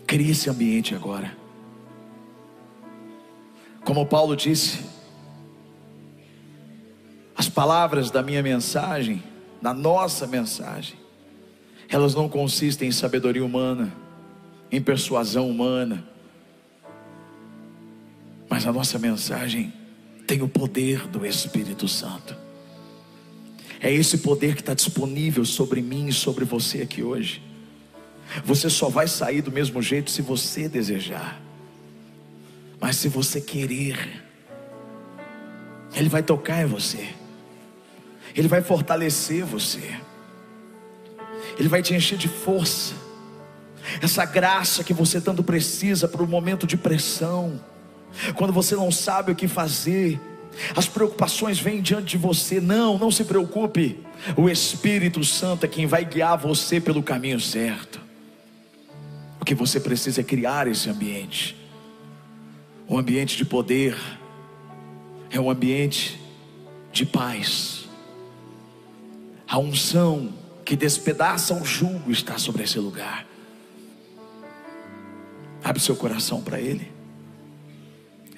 [0.09, 1.38] Crie esse ambiente agora.
[3.89, 4.81] Como Paulo disse,
[7.35, 9.23] as palavras da minha mensagem,
[9.63, 10.99] da nossa mensagem,
[11.89, 13.91] elas não consistem em sabedoria humana,
[14.71, 16.07] em persuasão humana,
[18.47, 19.73] mas a nossa mensagem
[20.27, 22.37] tem o poder do Espírito Santo.
[23.81, 27.43] É esse poder que está disponível sobre mim e sobre você aqui hoje.
[28.45, 31.48] Você só vai sair do mesmo jeito se você desejar.
[32.81, 34.23] Mas se você querer,
[35.95, 37.09] Ele vai tocar em você,
[38.35, 39.97] Ele vai fortalecer você,
[41.59, 42.95] Ele vai te encher de força,
[44.03, 47.61] essa graça que você tanto precisa para o momento de pressão,
[48.35, 50.21] quando você não sabe o que fazer,
[50.75, 52.61] as preocupações vêm diante de você.
[52.61, 53.99] Não, não se preocupe.
[54.37, 58.01] O Espírito Santo é quem vai guiar você pelo caminho certo.
[59.41, 61.58] O que você precisa é criar esse ambiente.
[62.89, 63.97] Um ambiente de poder
[65.31, 66.19] é um ambiente
[66.91, 67.87] de paz.
[69.47, 70.33] A unção
[70.65, 73.27] que despedaça o jugo está sobre esse lugar.
[75.63, 76.91] Abre seu coração para Ele.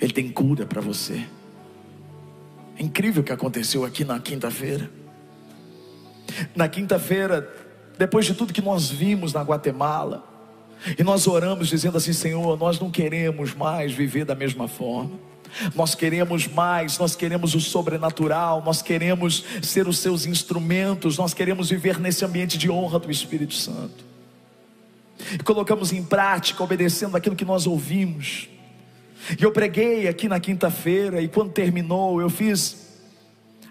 [0.00, 1.24] Ele tem cura para você.
[2.76, 4.90] É incrível o que aconteceu aqui na quinta-feira.
[6.56, 7.48] Na quinta-feira,
[7.98, 10.29] depois de tudo que nós vimos na Guatemala,
[10.98, 15.18] e nós oramos dizendo assim: Senhor, nós não queremos mais viver da mesma forma.
[15.74, 21.70] Nós queremos mais, nós queremos o sobrenatural, nós queremos ser os seus instrumentos, nós queremos
[21.70, 24.04] viver nesse ambiente de honra do Espírito Santo.
[25.32, 28.48] E colocamos em prática, obedecendo aquilo que nós ouvimos.
[29.38, 32.88] E eu preguei aqui na quinta-feira, e quando terminou, eu fiz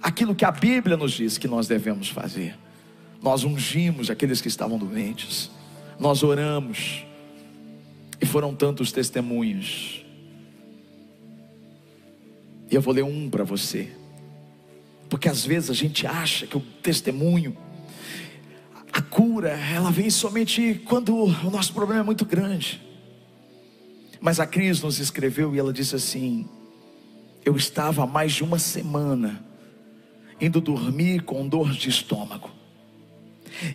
[0.02, 2.58] aquilo que a Bíblia nos diz que nós devemos fazer.
[3.24, 5.50] Nós ungimos aqueles que estavam doentes
[6.00, 7.06] nós oramos,
[8.22, 10.06] e foram tantos testemunhos.
[12.70, 13.92] E eu vou ler um para você,
[15.10, 17.58] porque às vezes a gente acha que o testemunho,
[18.92, 22.82] a cura, ela vem somente quando o nosso problema é muito grande.
[24.22, 26.48] Mas a Cris nos escreveu e ela disse assim:
[27.46, 29.44] Eu estava há mais de uma semana
[30.42, 32.50] indo dormir com dor de estômago.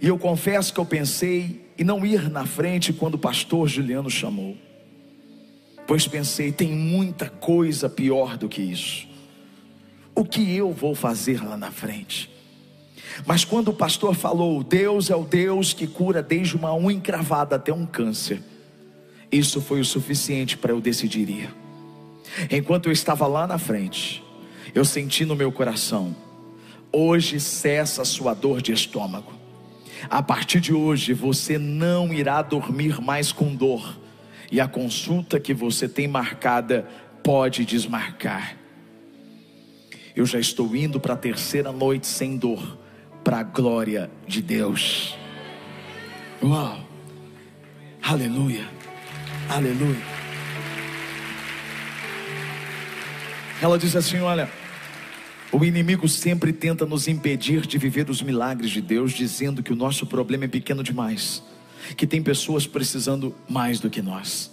[0.01, 4.09] E eu confesso que eu pensei em não ir na frente quando o pastor Juliano
[4.09, 4.57] chamou,
[5.87, 9.07] pois pensei, tem muita coisa pior do que isso.
[10.15, 12.31] O que eu vou fazer lá na frente?
[13.27, 17.57] Mas quando o pastor falou, Deus é o Deus que cura desde uma unha encravada
[17.57, 18.41] até um câncer,
[19.31, 21.55] isso foi o suficiente para eu decidir ir.
[22.51, 24.23] Enquanto eu estava lá na frente,
[24.75, 26.15] eu senti no meu coração:
[26.93, 29.44] hoje cessa a sua dor de estômago.
[30.09, 33.99] A partir de hoje você não irá dormir mais com dor,
[34.51, 36.87] e a consulta que você tem marcada
[37.23, 38.57] pode desmarcar.
[40.15, 42.79] Eu já estou indo para a terceira noite sem dor,
[43.25, 45.17] para a glória de Deus.
[46.43, 46.79] Uau!
[48.03, 48.69] Aleluia!
[49.49, 50.15] Aleluia!
[53.61, 54.49] Ela diz assim: Olha,
[55.55, 59.77] o inimigo sempre tenta nos impedir de viver os milagres de Deus, dizendo que o
[59.77, 61.45] nosso problema é pequeno demais,
[61.97, 64.51] que tem pessoas precisando mais do que nós.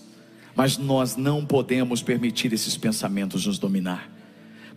[0.56, 4.12] Mas nós não podemos permitir esses pensamentos nos dominar,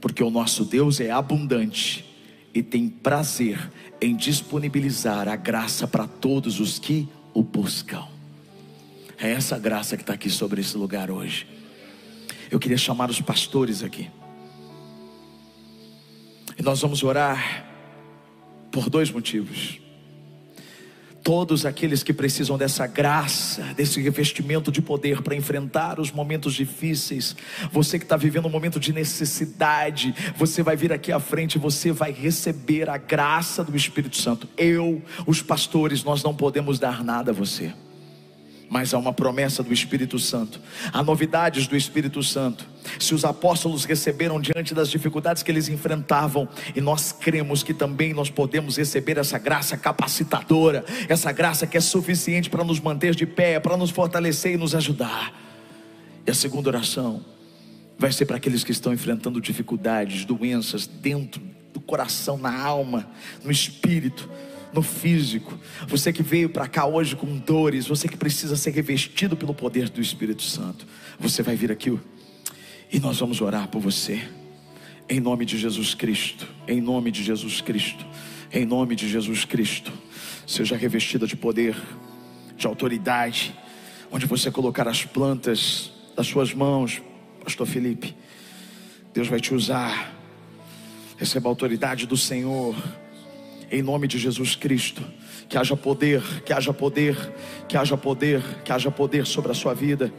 [0.00, 2.06] porque o nosso Deus é abundante
[2.54, 3.70] e tem prazer
[4.00, 8.04] em disponibilizar a graça para todos os que o buscam.
[9.18, 11.46] É essa graça que está aqui sobre esse lugar hoje.
[12.50, 14.08] Eu queria chamar os pastores aqui.
[16.58, 17.64] E nós vamos orar
[18.70, 19.80] por dois motivos.
[21.22, 27.34] Todos aqueles que precisam dessa graça, desse revestimento de poder para enfrentar os momentos difíceis,
[27.72, 31.92] você que está vivendo um momento de necessidade, você vai vir aqui à frente, você
[31.92, 34.46] vai receber a graça do Espírito Santo.
[34.54, 37.72] Eu, os pastores, nós não podemos dar nada a você
[38.68, 40.60] mas há uma promessa do Espírito Santo,
[40.92, 42.66] há novidades do Espírito Santo.
[42.98, 48.12] Se os apóstolos receberam diante das dificuldades que eles enfrentavam, e nós cremos que também
[48.12, 53.26] nós podemos receber essa graça capacitadora, essa graça que é suficiente para nos manter de
[53.26, 55.32] pé, para nos fortalecer e nos ajudar.
[56.26, 57.24] E a segunda oração
[57.98, 61.40] vai ser para aqueles que estão enfrentando dificuldades, doenças dentro
[61.72, 63.08] do coração, na alma,
[63.42, 64.28] no espírito
[64.74, 65.56] no físico,
[65.86, 69.88] você que veio para cá hoje com dores, você que precisa ser revestido pelo poder
[69.88, 70.84] do Espírito Santo,
[71.18, 71.96] você vai vir aqui
[72.92, 74.20] e nós vamos orar por você,
[75.08, 78.04] em nome de Jesus Cristo, em nome de Jesus Cristo,
[78.52, 79.92] em nome de Jesus Cristo,
[80.44, 81.76] seja revestida de poder,
[82.56, 83.54] de autoridade,
[84.10, 87.00] onde você colocar as plantas das suas mãos,
[87.44, 88.14] Pastor Felipe,
[89.12, 90.12] Deus vai te usar,
[91.16, 92.74] receba a autoridade do Senhor
[93.70, 95.02] em nome de Jesus Cristo.
[95.48, 97.16] Que haja poder, que haja poder,
[97.68, 100.12] que haja poder, que haja poder sobre a sua vida,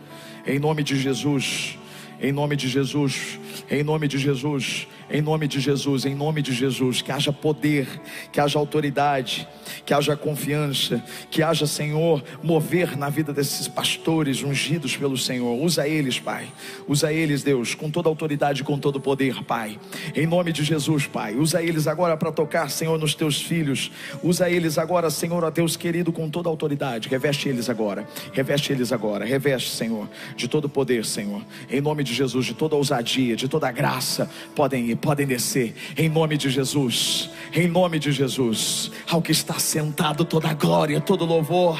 [0.46, 1.78] em nome de Jesus,
[2.22, 3.40] em nome de Jesus,
[3.70, 7.88] em nome de Jesus, em nome de Jesus, em nome de Jesus, que haja poder,
[8.32, 9.48] que haja autoridade,
[9.86, 15.62] que haja confiança, que haja, Senhor, mover na vida desses pastores ungidos pelo Senhor.
[15.62, 16.48] Usa eles, Pai.
[16.88, 19.80] Usa eles, Deus, com toda autoridade, com todo poder, Pai.
[20.16, 21.36] Em nome de Jesus, Pai.
[21.36, 23.92] Usa eles agora para tocar, Senhor, nos teus filhos.
[24.24, 27.10] Usa eles agora, Senhor, a Deus querido, com toda autoridade.
[27.10, 28.08] Reveste eles agora.
[28.34, 29.24] Reveste eles agora.
[29.24, 31.44] Reveste, Senhor, de todo poder, Senhor.
[31.70, 34.30] Em nome de Jesus, de toda ousadia, de toda graça.
[34.56, 39.60] Podem ir podem descer, em nome de Jesus, em nome de Jesus, ao que está
[39.60, 41.80] sentado toda a glória, todo louvor,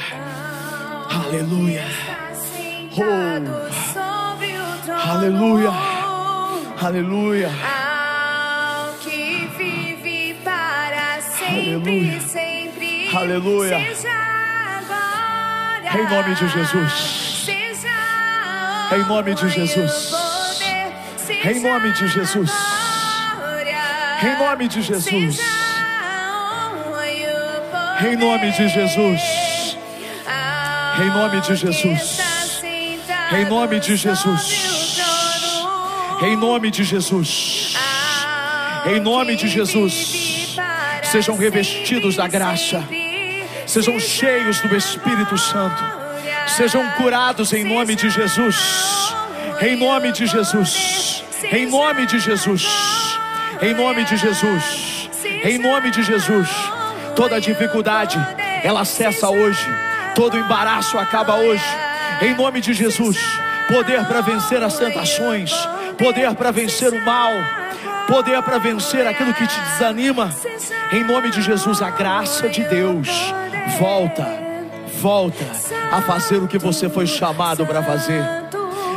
[1.10, 1.84] aleluia,
[2.96, 3.02] oh,
[5.10, 5.70] aleluia,
[6.80, 12.20] aleluia, Ao que vive para sempre, Aleluia.
[12.20, 13.78] sempre, Aleluia.
[15.94, 17.46] Em nome de Jesus.
[18.92, 20.12] Em nome de e Jesus.
[21.44, 22.75] Em nome de Jesus.
[24.22, 25.40] Em nome de Jesus.
[28.08, 29.20] em nome de Jesus,
[30.98, 32.20] Em nome de Jesus.
[33.32, 34.50] Em nome de Jesus.
[36.22, 37.74] em nome de Jesus,
[38.86, 40.56] Em nome de Jesus,
[41.02, 42.84] sejam revestidos da graça,
[43.66, 45.82] sejam cheios do Espírito Santo,
[46.46, 48.56] sejam curados em nome de Jesus,
[49.60, 52.66] em nome de Jesus, em nome de Jesus,
[53.60, 55.10] em nome de Jesus,
[55.44, 56.48] em nome de Jesus.
[57.14, 58.18] Toda dificuldade
[58.62, 59.66] ela cessa hoje,
[60.14, 61.64] todo embaraço acaba hoje,
[62.20, 63.18] em nome de Jesus.
[63.68, 65.52] Poder para vencer as tentações,
[65.98, 67.32] poder para vencer o mal,
[68.06, 70.30] poder para vencer aquilo que te desanima.
[70.92, 73.08] Em nome de Jesus, a graça de Deus
[73.78, 74.26] volta,
[75.00, 75.44] volta
[75.90, 78.22] a fazer o que você foi chamado para fazer.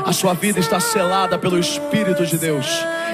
[0.05, 2.67] A sua vida está selada pelo Espírito de Deus.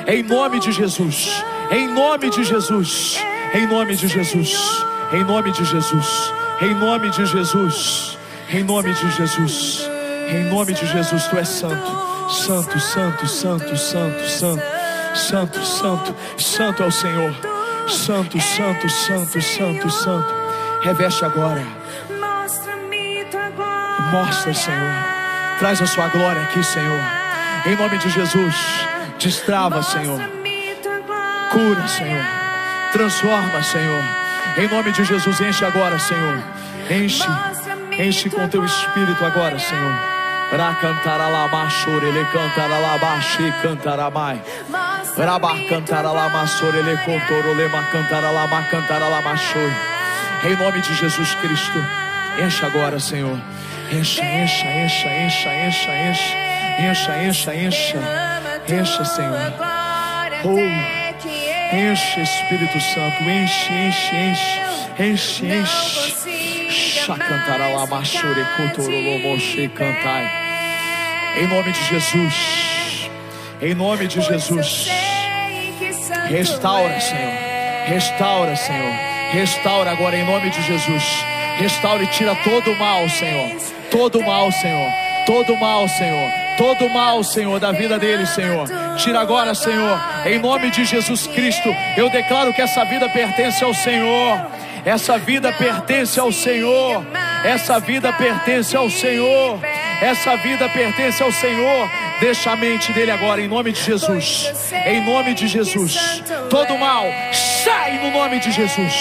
[0.08, 3.18] Em nome de Jesus, Em nome de Jesus.
[3.54, 4.86] Em nome de Jesus.
[5.12, 6.34] Em nome de Jesus.
[6.62, 8.18] Em nome de Jesus.
[8.50, 9.90] Em nome de Jesus.
[10.30, 12.32] Em nome de Jesus, tu és santo.
[12.32, 14.64] Santo, santo, santo, santo, santo.
[15.16, 17.34] Santo, santo, santo é o Senhor.
[17.88, 20.34] Santo, santo, santo, santo, santo.
[20.82, 21.66] Reveste agora.
[24.12, 24.94] Mostra, Senhor.
[25.58, 27.02] Traz a sua glória aqui, Senhor.
[27.66, 28.56] Em nome de Jesus.
[29.26, 30.22] Destrava, Senhor.
[31.52, 32.24] Cura, Senhor.
[32.92, 34.04] Transforma, Senhor.
[34.56, 36.44] Em nome de Jesus, enche agora, Senhor.
[36.92, 37.28] Enche,
[37.98, 39.94] enche com teu espírito agora, Senhor.
[40.56, 44.42] Ra cantará lá, machore, ele cantará lá, baixi, cantará mais.
[45.18, 49.74] Rabá cantará lá, maçore, ele contoro, lema cantará lá, ma cantará lá, machore.
[50.44, 51.84] Em nome de Jesus Cristo,
[52.38, 53.40] enche agora, Senhor.
[53.92, 56.36] Encha, encha, encha, encha, encha, encha,
[56.80, 58.25] encha, encha, encha,
[58.68, 59.54] encha, Senhor.
[60.44, 64.62] Oh, enche, Espírito Santo, enche, enche, enche,
[65.00, 67.06] enche, enche.
[67.06, 68.46] Chacantará lá, machure,
[69.70, 70.30] cantai.
[71.38, 73.10] Em nome de Jesus,
[73.62, 74.88] em nome de Jesus,
[76.30, 77.34] restaura, Senhor,
[77.88, 78.94] restaura, Senhor,
[79.32, 81.04] restaura agora em nome de Jesus.
[81.58, 83.50] Restaura e tira todo o mal, Senhor.
[83.90, 84.92] Todo o mal, Senhor.
[85.26, 86.45] Todo o mal, Senhor.
[86.58, 88.68] Todo mal, Senhor, da vida dele, Senhor.
[88.98, 90.00] Tira agora, Senhor.
[90.26, 94.48] Em nome de Jesus Cristo, eu declaro que essa vida pertence ao Senhor.
[94.86, 97.06] Essa vida pertence ao Senhor.
[97.44, 99.60] Essa vida pertence ao Senhor.
[100.02, 101.90] Essa vida pertence ao Senhor.
[102.20, 104.54] Deixa a mente dele agora, em nome de Jesus.
[104.86, 106.24] Em nome de Jesus.
[106.50, 107.06] Todo mal,
[107.64, 108.94] sai no nome de Jesus.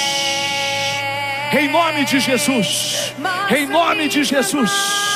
[1.53, 3.15] Em nome de Jesus.
[3.55, 5.14] Em nome de Jesus.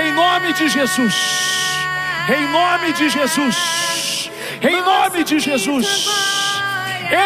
[0.00, 1.14] Em nome de Jesus.
[2.28, 4.30] Em nome de Jesus.
[4.62, 6.08] Em nome de Jesus.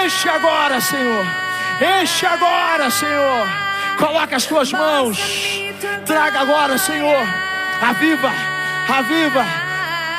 [0.05, 1.25] Enche agora, Senhor.
[2.03, 3.47] Enche agora, Senhor.
[3.99, 5.19] Coloca as tuas mãos.
[6.05, 7.27] Traga agora, Senhor.
[7.81, 8.33] Aviva,
[8.89, 9.45] aviva.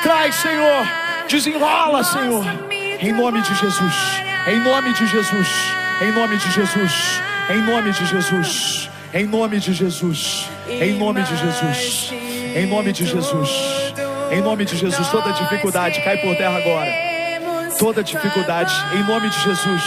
[0.02, 0.86] Traz, Senhor.
[1.28, 2.44] Desenrola, Senhor.
[3.00, 3.94] Em nome de Jesus.
[4.46, 5.48] Em nome de Jesus.
[6.00, 7.20] Em nome de Jesus.
[7.50, 8.90] Em nome de Jesus.
[9.12, 10.48] Em nome de Jesus.
[10.68, 12.27] Em nome de Jesus.
[12.54, 13.50] Em nome de Jesus.
[14.30, 15.08] Em nome de Jesus.
[15.08, 16.90] Toda dificuldade cai por terra agora.
[17.78, 19.82] Toda dificuldade, em nome de Jesus.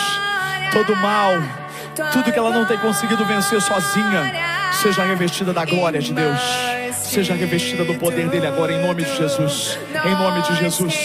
[0.72, 1.34] Todo mal,
[2.14, 4.32] tudo que ela não tem conseguido vencer sozinha,
[4.82, 6.40] seja revestida da glória de Deus.
[6.94, 9.78] Seja revestida do poder dele agora, em nome de Jesus.
[10.06, 10.96] Em nome de Jesus.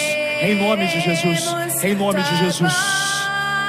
[0.41, 1.83] Em nome de Jesus.
[1.83, 2.73] Em nome de Jesus.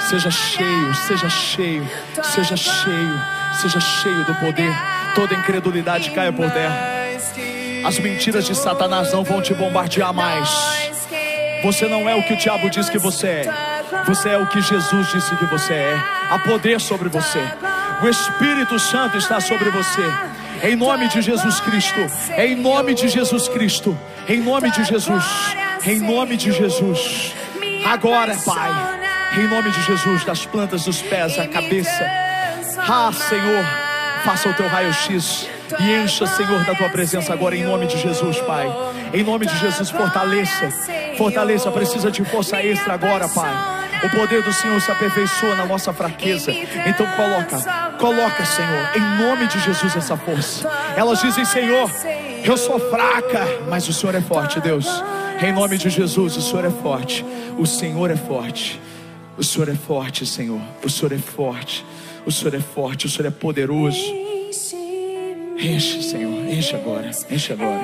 [0.08, 1.90] Seja cheio, seja cheio,
[2.24, 3.22] seja cheio,
[3.60, 4.74] seja cheio do poder.
[5.16, 6.97] Toda incredulidade caia por terra.
[7.88, 10.50] As mentiras de Satanás não vão te bombardear mais.
[11.64, 13.46] Você não é o que o diabo diz que você é.
[14.06, 16.04] Você é o que Jesus disse que você é.
[16.30, 17.40] Há poder sobre você.
[18.04, 20.04] O Espírito Santo está sobre você.
[20.64, 22.02] Em nome de Jesus Cristo.
[22.38, 23.98] Em nome de Jesus Cristo.
[24.28, 25.24] Em nome de Jesus.
[25.86, 27.34] Em nome de Jesus.
[27.86, 29.00] Agora, Pai.
[29.38, 32.06] Em nome de Jesus, das plantas dos pés à cabeça.
[32.80, 33.64] Ah, Senhor,
[34.26, 38.40] faça o teu raio-x e encha, Senhor, da tua presença agora em nome de Jesus,
[38.42, 38.68] Pai.
[39.14, 40.70] Em nome de Jesus, fortaleça.
[41.18, 43.78] Fortaleça, precisa de força extra agora, Pai.
[44.04, 46.52] O poder do Senhor se aperfeiçoa na nossa fraqueza.
[46.52, 50.70] Então coloca, coloca, Senhor, em nome de Jesus essa força.
[50.96, 51.90] Elas dizem, Senhor,
[52.44, 55.04] eu sou fraca, mas o Senhor é forte, Deus.
[55.42, 57.26] Em nome de Jesus, o Senhor é forte.
[57.58, 58.80] O Senhor é forte.
[59.38, 60.62] O Senhor é forte, Senhor.
[60.84, 61.86] O Senhor é forte.
[62.26, 63.06] O Senhor é forte.
[63.06, 64.27] O Senhor é poderoso.
[65.60, 67.82] Enche, Senhor, enche agora, enche agora.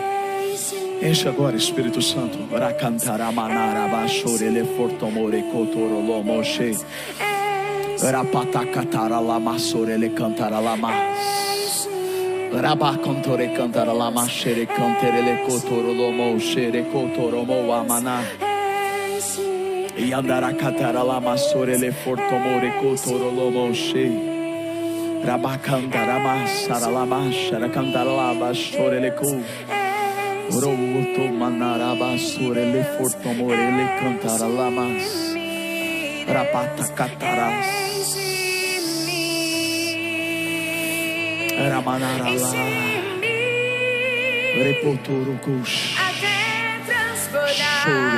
[1.02, 2.38] Enche agora, Espírito Santo.
[2.52, 6.78] Rakantara manaraba shorele fortomore kotorolo moshe.
[8.00, 10.92] Rapatakatara lama sorele cantara lama.
[12.52, 18.22] ele, cantara lama shere canterele kotorolo moshere kotoromo amana.
[19.98, 24.33] Yandarakatara lama sorele fortomore kotorolo moshe.
[25.28, 29.38] Rabakandarabasharalabashara cantaralabashorelecum.
[30.52, 33.86] Oroto manarabasorele fortomorele
[34.58, 35.08] lavas,
[36.28, 37.70] Rapata cataras.
[41.72, 42.52] Ramanarala.
[44.56, 45.28] cantar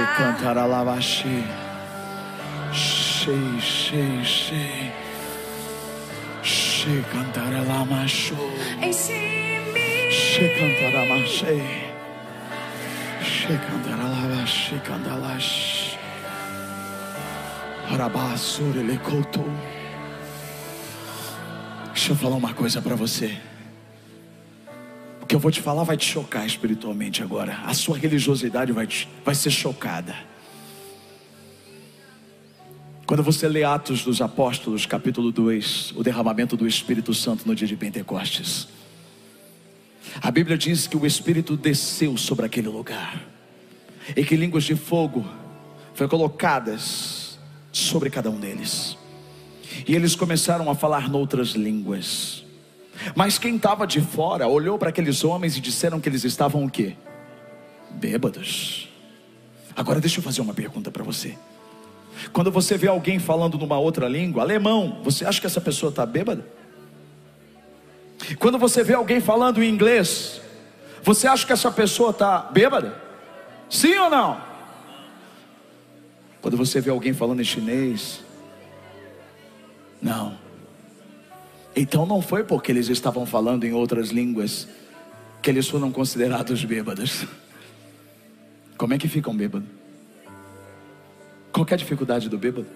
[0.02, 1.38] a cantaralabashi.
[2.74, 5.05] Shei, shei, shei.
[6.86, 8.38] Shei cantara lama show.
[10.12, 11.64] Shei cantara machei.
[13.24, 15.98] Shei cantara lavashi cantalash.
[21.92, 23.36] Deixa eu falar uma coisa para você.
[25.24, 27.62] O que eu vou te falar vai te chocar espiritualmente agora.
[27.66, 30.16] A sua religiosidade vai, te, vai ser chocada.
[33.16, 37.66] Quando você lê Atos dos Apóstolos, capítulo 2, o derramamento do Espírito Santo no dia
[37.66, 38.68] de Pentecostes.
[40.22, 43.26] A Bíblia diz que o Espírito desceu sobre aquele lugar.
[44.18, 45.26] E que línguas de fogo
[45.94, 47.40] foram colocadas
[47.72, 48.98] sobre cada um deles.
[49.88, 52.44] E eles começaram a falar noutras línguas.
[53.16, 56.70] Mas quem estava de fora olhou para aqueles homens e disseram que eles estavam o
[56.70, 56.98] quê?
[57.92, 58.90] Bêbados.
[59.74, 61.38] Agora deixa eu fazer uma pergunta para você.
[62.32, 66.06] Quando você vê alguém falando numa outra língua, alemão, você acha que essa pessoa está
[66.06, 66.46] bêbada?
[68.40, 70.42] Quando você vê alguém falando em inglês,
[71.04, 73.00] você acha que essa pessoa está bêbada?
[73.70, 74.42] Sim ou não?
[76.42, 78.24] Quando você vê alguém falando em chinês,
[80.02, 80.38] não.
[81.76, 84.68] Então não foi porque eles estavam falando em outras línguas
[85.42, 87.26] que eles foram considerados bêbados.
[88.78, 89.75] Como é que ficam bêbados?
[91.56, 92.68] Qual é a dificuldade do bêbado?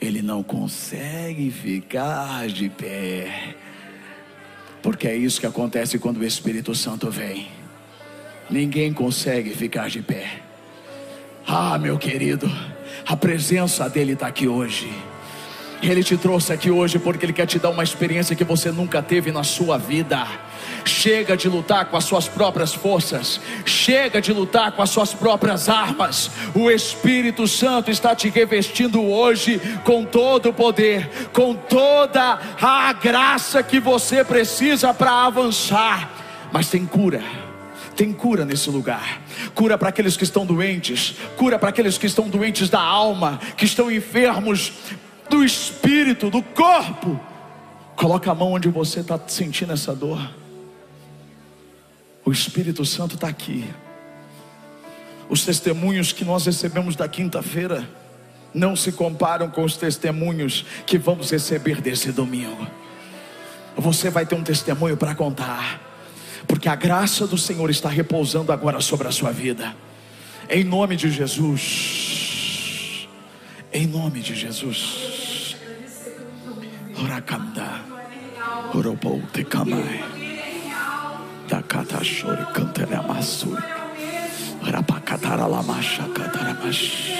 [0.00, 3.56] Ele não consegue ficar de pé.
[4.80, 7.48] Porque é isso que acontece quando o Espírito Santo vem.
[8.48, 10.40] Ninguém consegue ficar de pé.
[11.44, 12.48] Ah, meu querido,
[13.08, 14.88] a presença dele está aqui hoje.
[15.82, 19.02] Ele te trouxe aqui hoje porque Ele quer te dar uma experiência que você nunca
[19.02, 20.28] teve na sua vida.
[20.84, 25.68] Chega de lutar com as suas próprias forças, chega de lutar com as suas próprias
[25.68, 26.30] armas.
[26.54, 33.62] O Espírito Santo está te revestindo hoje com todo o poder, com toda a graça
[33.62, 36.10] que você precisa para avançar.
[36.52, 37.22] Mas tem cura
[37.94, 39.20] tem cura nesse lugar.
[39.54, 43.64] Cura para aqueles que estão doentes, cura para aqueles que estão doentes da alma, que
[43.64, 44.72] estão enfermos
[45.28, 47.20] do espírito, do corpo.
[47.96, 50.41] Coloca a mão onde você está sentindo essa dor.
[52.24, 53.68] O Espírito Santo está aqui.
[55.28, 57.88] Os testemunhos que nós recebemos da quinta-feira
[58.54, 62.66] não se comparam com os testemunhos que vamos receber desse domingo.
[63.76, 65.80] Você vai ter um testemunho para contar,
[66.46, 69.74] porque a graça do Senhor está repousando agora sobre a sua vida.
[70.50, 72.28] Em nome de Jesus.
[73.72, 75.56] Em nome de Jesus.
[77.02, 77.80] Orakanda.
[78.74, 80.21] Orobou te kamai.
[81.52, 83.62] Takata shori cantara masuri.
[84.64, 87.12] Rapakatara lamasha kataramash.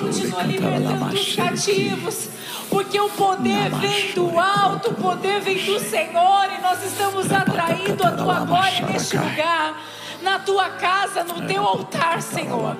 [0.00, 2.28] Libertando os cativos,
[2.70, 8.02] porque o poder vem do alto, o poder vem do Senhor, e nós estamos atraindo
[8.02, 9.76] a tua glória neste lugar
[10.22, 12.76] na tua casa, no teu altar, Senhor.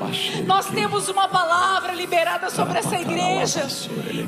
[0.47, 3.67] Nós temos uma palavra liberada sobre essa igreja,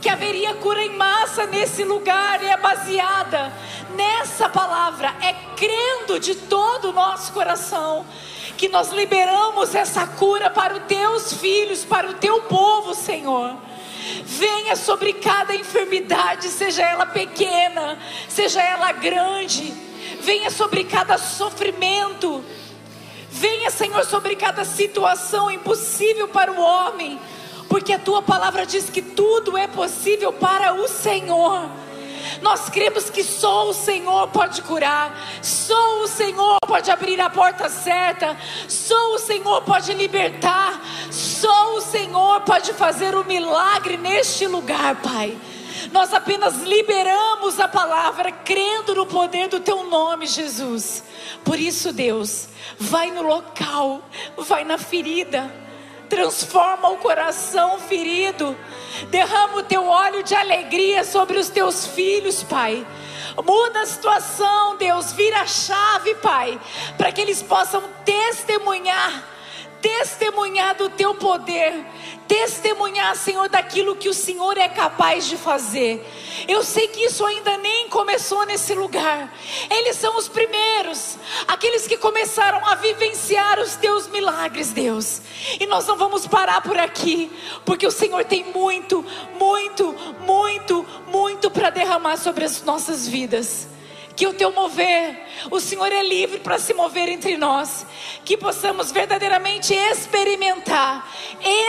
[0.00, 3.52] que haveria cura em massa nesse lugar, e é baseada
[3.94, 8.04] nessa palavra, é crendo de todo o nosso coração
[8.56, 13.56] que nós liberamos essa cura para os teus filhos, para o teu povo, Senhor.
[14.24, 17.98] Venha sobre cada enfermidade, seja ela pequena,
[18.28, 19.72] seja ela grande.
[20.20, 22.44] Venha sobre cada sofrimento.
[23.62, 27.16] Venha, Senhor, sobre cada situação impossível para o homem,
[27.68, 31.70] porque a tua palavra diz que tudo é possível para o Senhor.
[32.40, 37.68] Nós cremos que só o Senhor pode curar, só o Senhor pode abrir a porta
[37.68, 38.36] certa,
[38.66, 40.82] só o Senhor pode libertar,
[41.12, 45.38] só o Senhor pode fazer o um milagre neste lugar, Pai.
[45.92, 51.04] Nós apenas liberamos a palavra, crendo no poder do Teu nome, Jesus.
[51.44, 54.02] Por isso, Deus, vai no local,
[54.38, 55.52] vai na ferida,
[56.08, 58.56] transforma o coração ferido,
[59.10, 62.86] derrama o teu óleo de alegria sobre os teus filhos, Pai.
[63.44, 66.60] Muda a situação, Deus, vira a chave, Pai,
[66.96, 69.31] para que eles possam testemunhar
[69.82, 71.84] testemunhar do teu poder,
[72.28, 76.08] testemunhar, Senhor, daquilo que o Senhor é capaz de fazer.
[76.46, 79.34] Eu sei que isso ainda nem começou nesse lugar.
[79.68, 81.18] Eles são os primeiros,
[81.48, 85.20] aqueles que começaram a vivenciar os teus milagres, Deus.
[85.58, 87.30] E nós não vamos parar por aqui,
[87.64, 89.04] porque o Senhor tem muito,
[89.38, 93.71] muito, muito, muito para derramar sobre as nossas vidas.
[94.14, 97.86] Que o teu mover O Senhor é livre para se mover entre nós.
[98.24, 101.08] Que possamos verdadeiramente experimentar,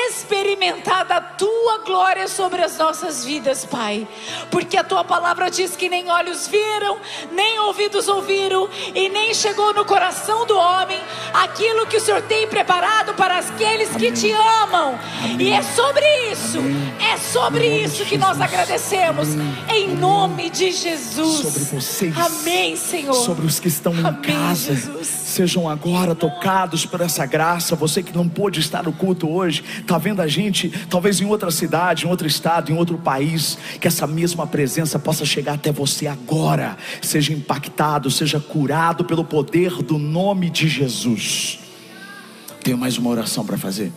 [0.08, 4.08] experimentar da tua glória sobre as nossas vidas, Pai.
[4.52, 7.00] Porque a tua palavra diz que nem olhos viram,
[7.32, 11.02] nem ouvidos ouviram, e nem chegou no coração do homem
[11.34, 14.00] aquilo que o Senhor tem preparado para aqueles Amém.
[14.00, 15.00] que te amam.
[15.24, 15.48] Amém.
[15.48, 16.94] E é sobre isso, Amém.
[17.12, 19.30] é sobre isso que nós agradecemos.
[19.70, 21.38] Em nome de Jesus.
[21.40, 22.18] Sobre vocês.
[22.18, 22.33] Amém,
[22.76, 23.14] Senhor.
[23.14, 24.76] Sobre os que estão em casa.
[24.76, 25.08] Jesus.
[25.08, 27.76] Sejam agora tocados por essa graça.
[27.76, 31.50] Você que não pôde estar no culto hoje, está vendo a gente, talvez em outra
[31.50, 36.08] cidade, em outro estado, em outro país, que essa mesma presença possa chegar até você
[36.08, 36.78] agora.
[37.02, 41.60] Seja impactado, seja curado pelo poder do nome de Jesus.
[42.64, 43.92] Tenho mais uma oração para fazer.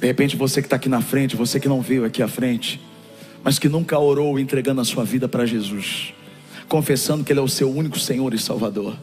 [0.00, 2.80] De repente você que está aqui na frente, você que não veio aqui à frente,
[3.44, 6.12] mas que nunca orou entregando a sua vida para Jesus,
[6.72, 8.96] confessando que Ele é o seu único Senhor e Salvador.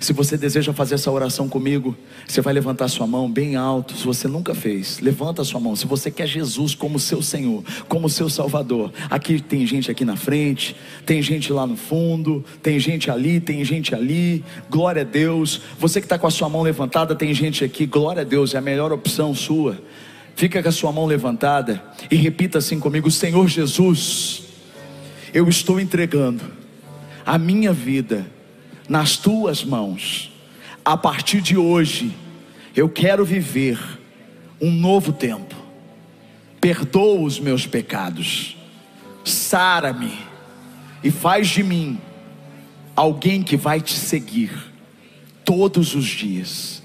[0.00, 1.94] Se você deseja fazer essa oração comigo,
[2.26, 3.94] você vai levantar sua mão bem alto.
[3.94, 5.76] Se você nunca fez, levanta sua mão.
[5.76, 10.16] Se você quer Jesus como seu Senhor, como seu Salvador, aqui tem gente aqui na
[10.16, 14.42] frente, tem gente lá no fundo, tem gente ali, tem gente ali.
[14.70, 15.60] Glória a Deus.
[15.78, 17.84] Você que está com a sua mão levantada, tem gente aqui.
[17.84, 19.78] Glória a Deus, é a melhor opção sua.
[20.36, 24.44] Fica com a sua mão levantada e repita assim comigo: Senhor Jesus,
[25.34, 26.59] eu estou entregando
[27.30, 28.26] a minha vida
[28.88, 30.32] nas tuas mãos.
[30.84, 32.12] A partir de hoje,
[32.74, 33.78] eu quero viver
[34.60, 35.54] um novo tempo.
[36.60, 38.56] Perdoa os meus pecados,
[39.24, 40.12] sara-me
[41.04, 42.00] e faz de mim
[42.96, 44.50] alguém que vai te seguir
[45.44, 46.82] todos os dias.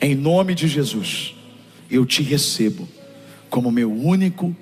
[0.00, 1.34] Em nome de Jesus,
[1.90, 2.88] eu te recebo
[3.50, 4.56] como meu único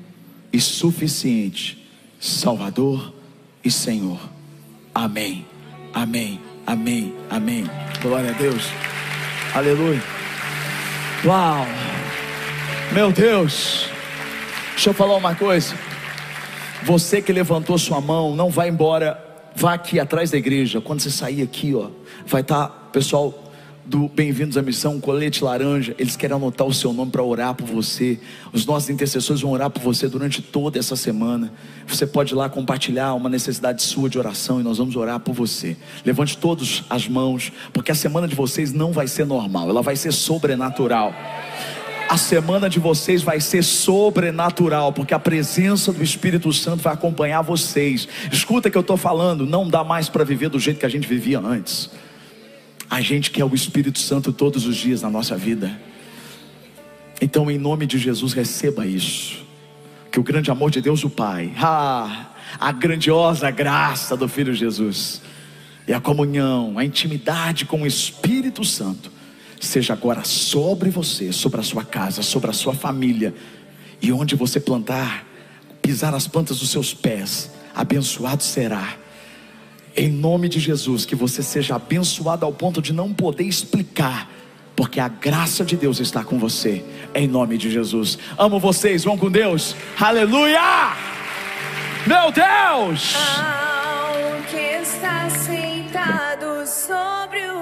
[0.53, 1.87] e suficiente
[2.19, 3.15] Salvador
[3.65, 4.19] e Senhor.
[4.95, 5.47] Amém.
[5.95, 7.71] Amém, amém, amém.
[8.03, 8.65] Glória a Deus.
[9.55, 10.03] Aleluia.
[11.25, 11.67] Uau.
[12.93, 13.89] Meu Deus.
[14.73, 15.75] Deixa eu falar uma coisa.
[16.83, 19.23] Você que levantou sua mão, não vai embora.
[19.55, 20.81] Vá aqui atrás da igreja.
[20.81, 21.91] Quando você sair aqui, ó,
[22.27, 23.33] vai estar tá, pessoal
[23.87, 27.55] do Bem-vindos à Missão, um colete laranja, eles querem anotar o seu nome para orar
[27.55, 28.19] por você.
[28.53, 31.53] Os nossos intercessores vão orar por você durante toda essa semana.
[31.87, 35.35] Você pode ir lá compartilhar uma necessidade sua de oração e nós vamos orar por
[35.35, 35.77] você.
[36.05, 39.97] Levante todos as mãos, porque a semana de vocês não vai ser normal, ela vai
[39.97, 41.15] ser sobrenatural.
[42.09, 47.43] A semana de vocês vai ser sobrenatural, porque a presença do Espírito Santo vai acompanhar
[47.43, 48.09] vocês.
[48.31, 51.09] Escuta que eu estou falando, não dá mais para viver do jeito que a gente
[51.09, 51.91] vivia antes.
[52.89, 55.81] A gente quer o Espírito Santo todos os dias na nossa vida.
[57.21, 59.45] Então, em nome de Jesus, receba isso.
[60.11, 65.21] Que o grande amor de Deus, o Pai, ah, a grandiosa graça do Filho Jesus,
[65.87, 69.11] e a comunhão, a intimidade com o Espírito Santo,
[69.61, 73.35] seja agora sobre você, sobre a sua casa, sobre a sua família,
[74.01, 75.27] e onde você plantar,
[75.83, 79.04] pisar as plantas dos seus pés, abençoado será
[79.97, 84.29] em nome de Jesus, que você seja abençoado ao ponto de não poder explicar,
[84.75, 86.85] porque a graça de Deus está com você,
[87.15, 88.19] em nome de Jesus.
[88.37, 90.93] Amo vocês, vão com Deus, aleluia!
[92.07, 93.15] Meu Deus!
[93.39, 97.54] Ao que está sentado sobre o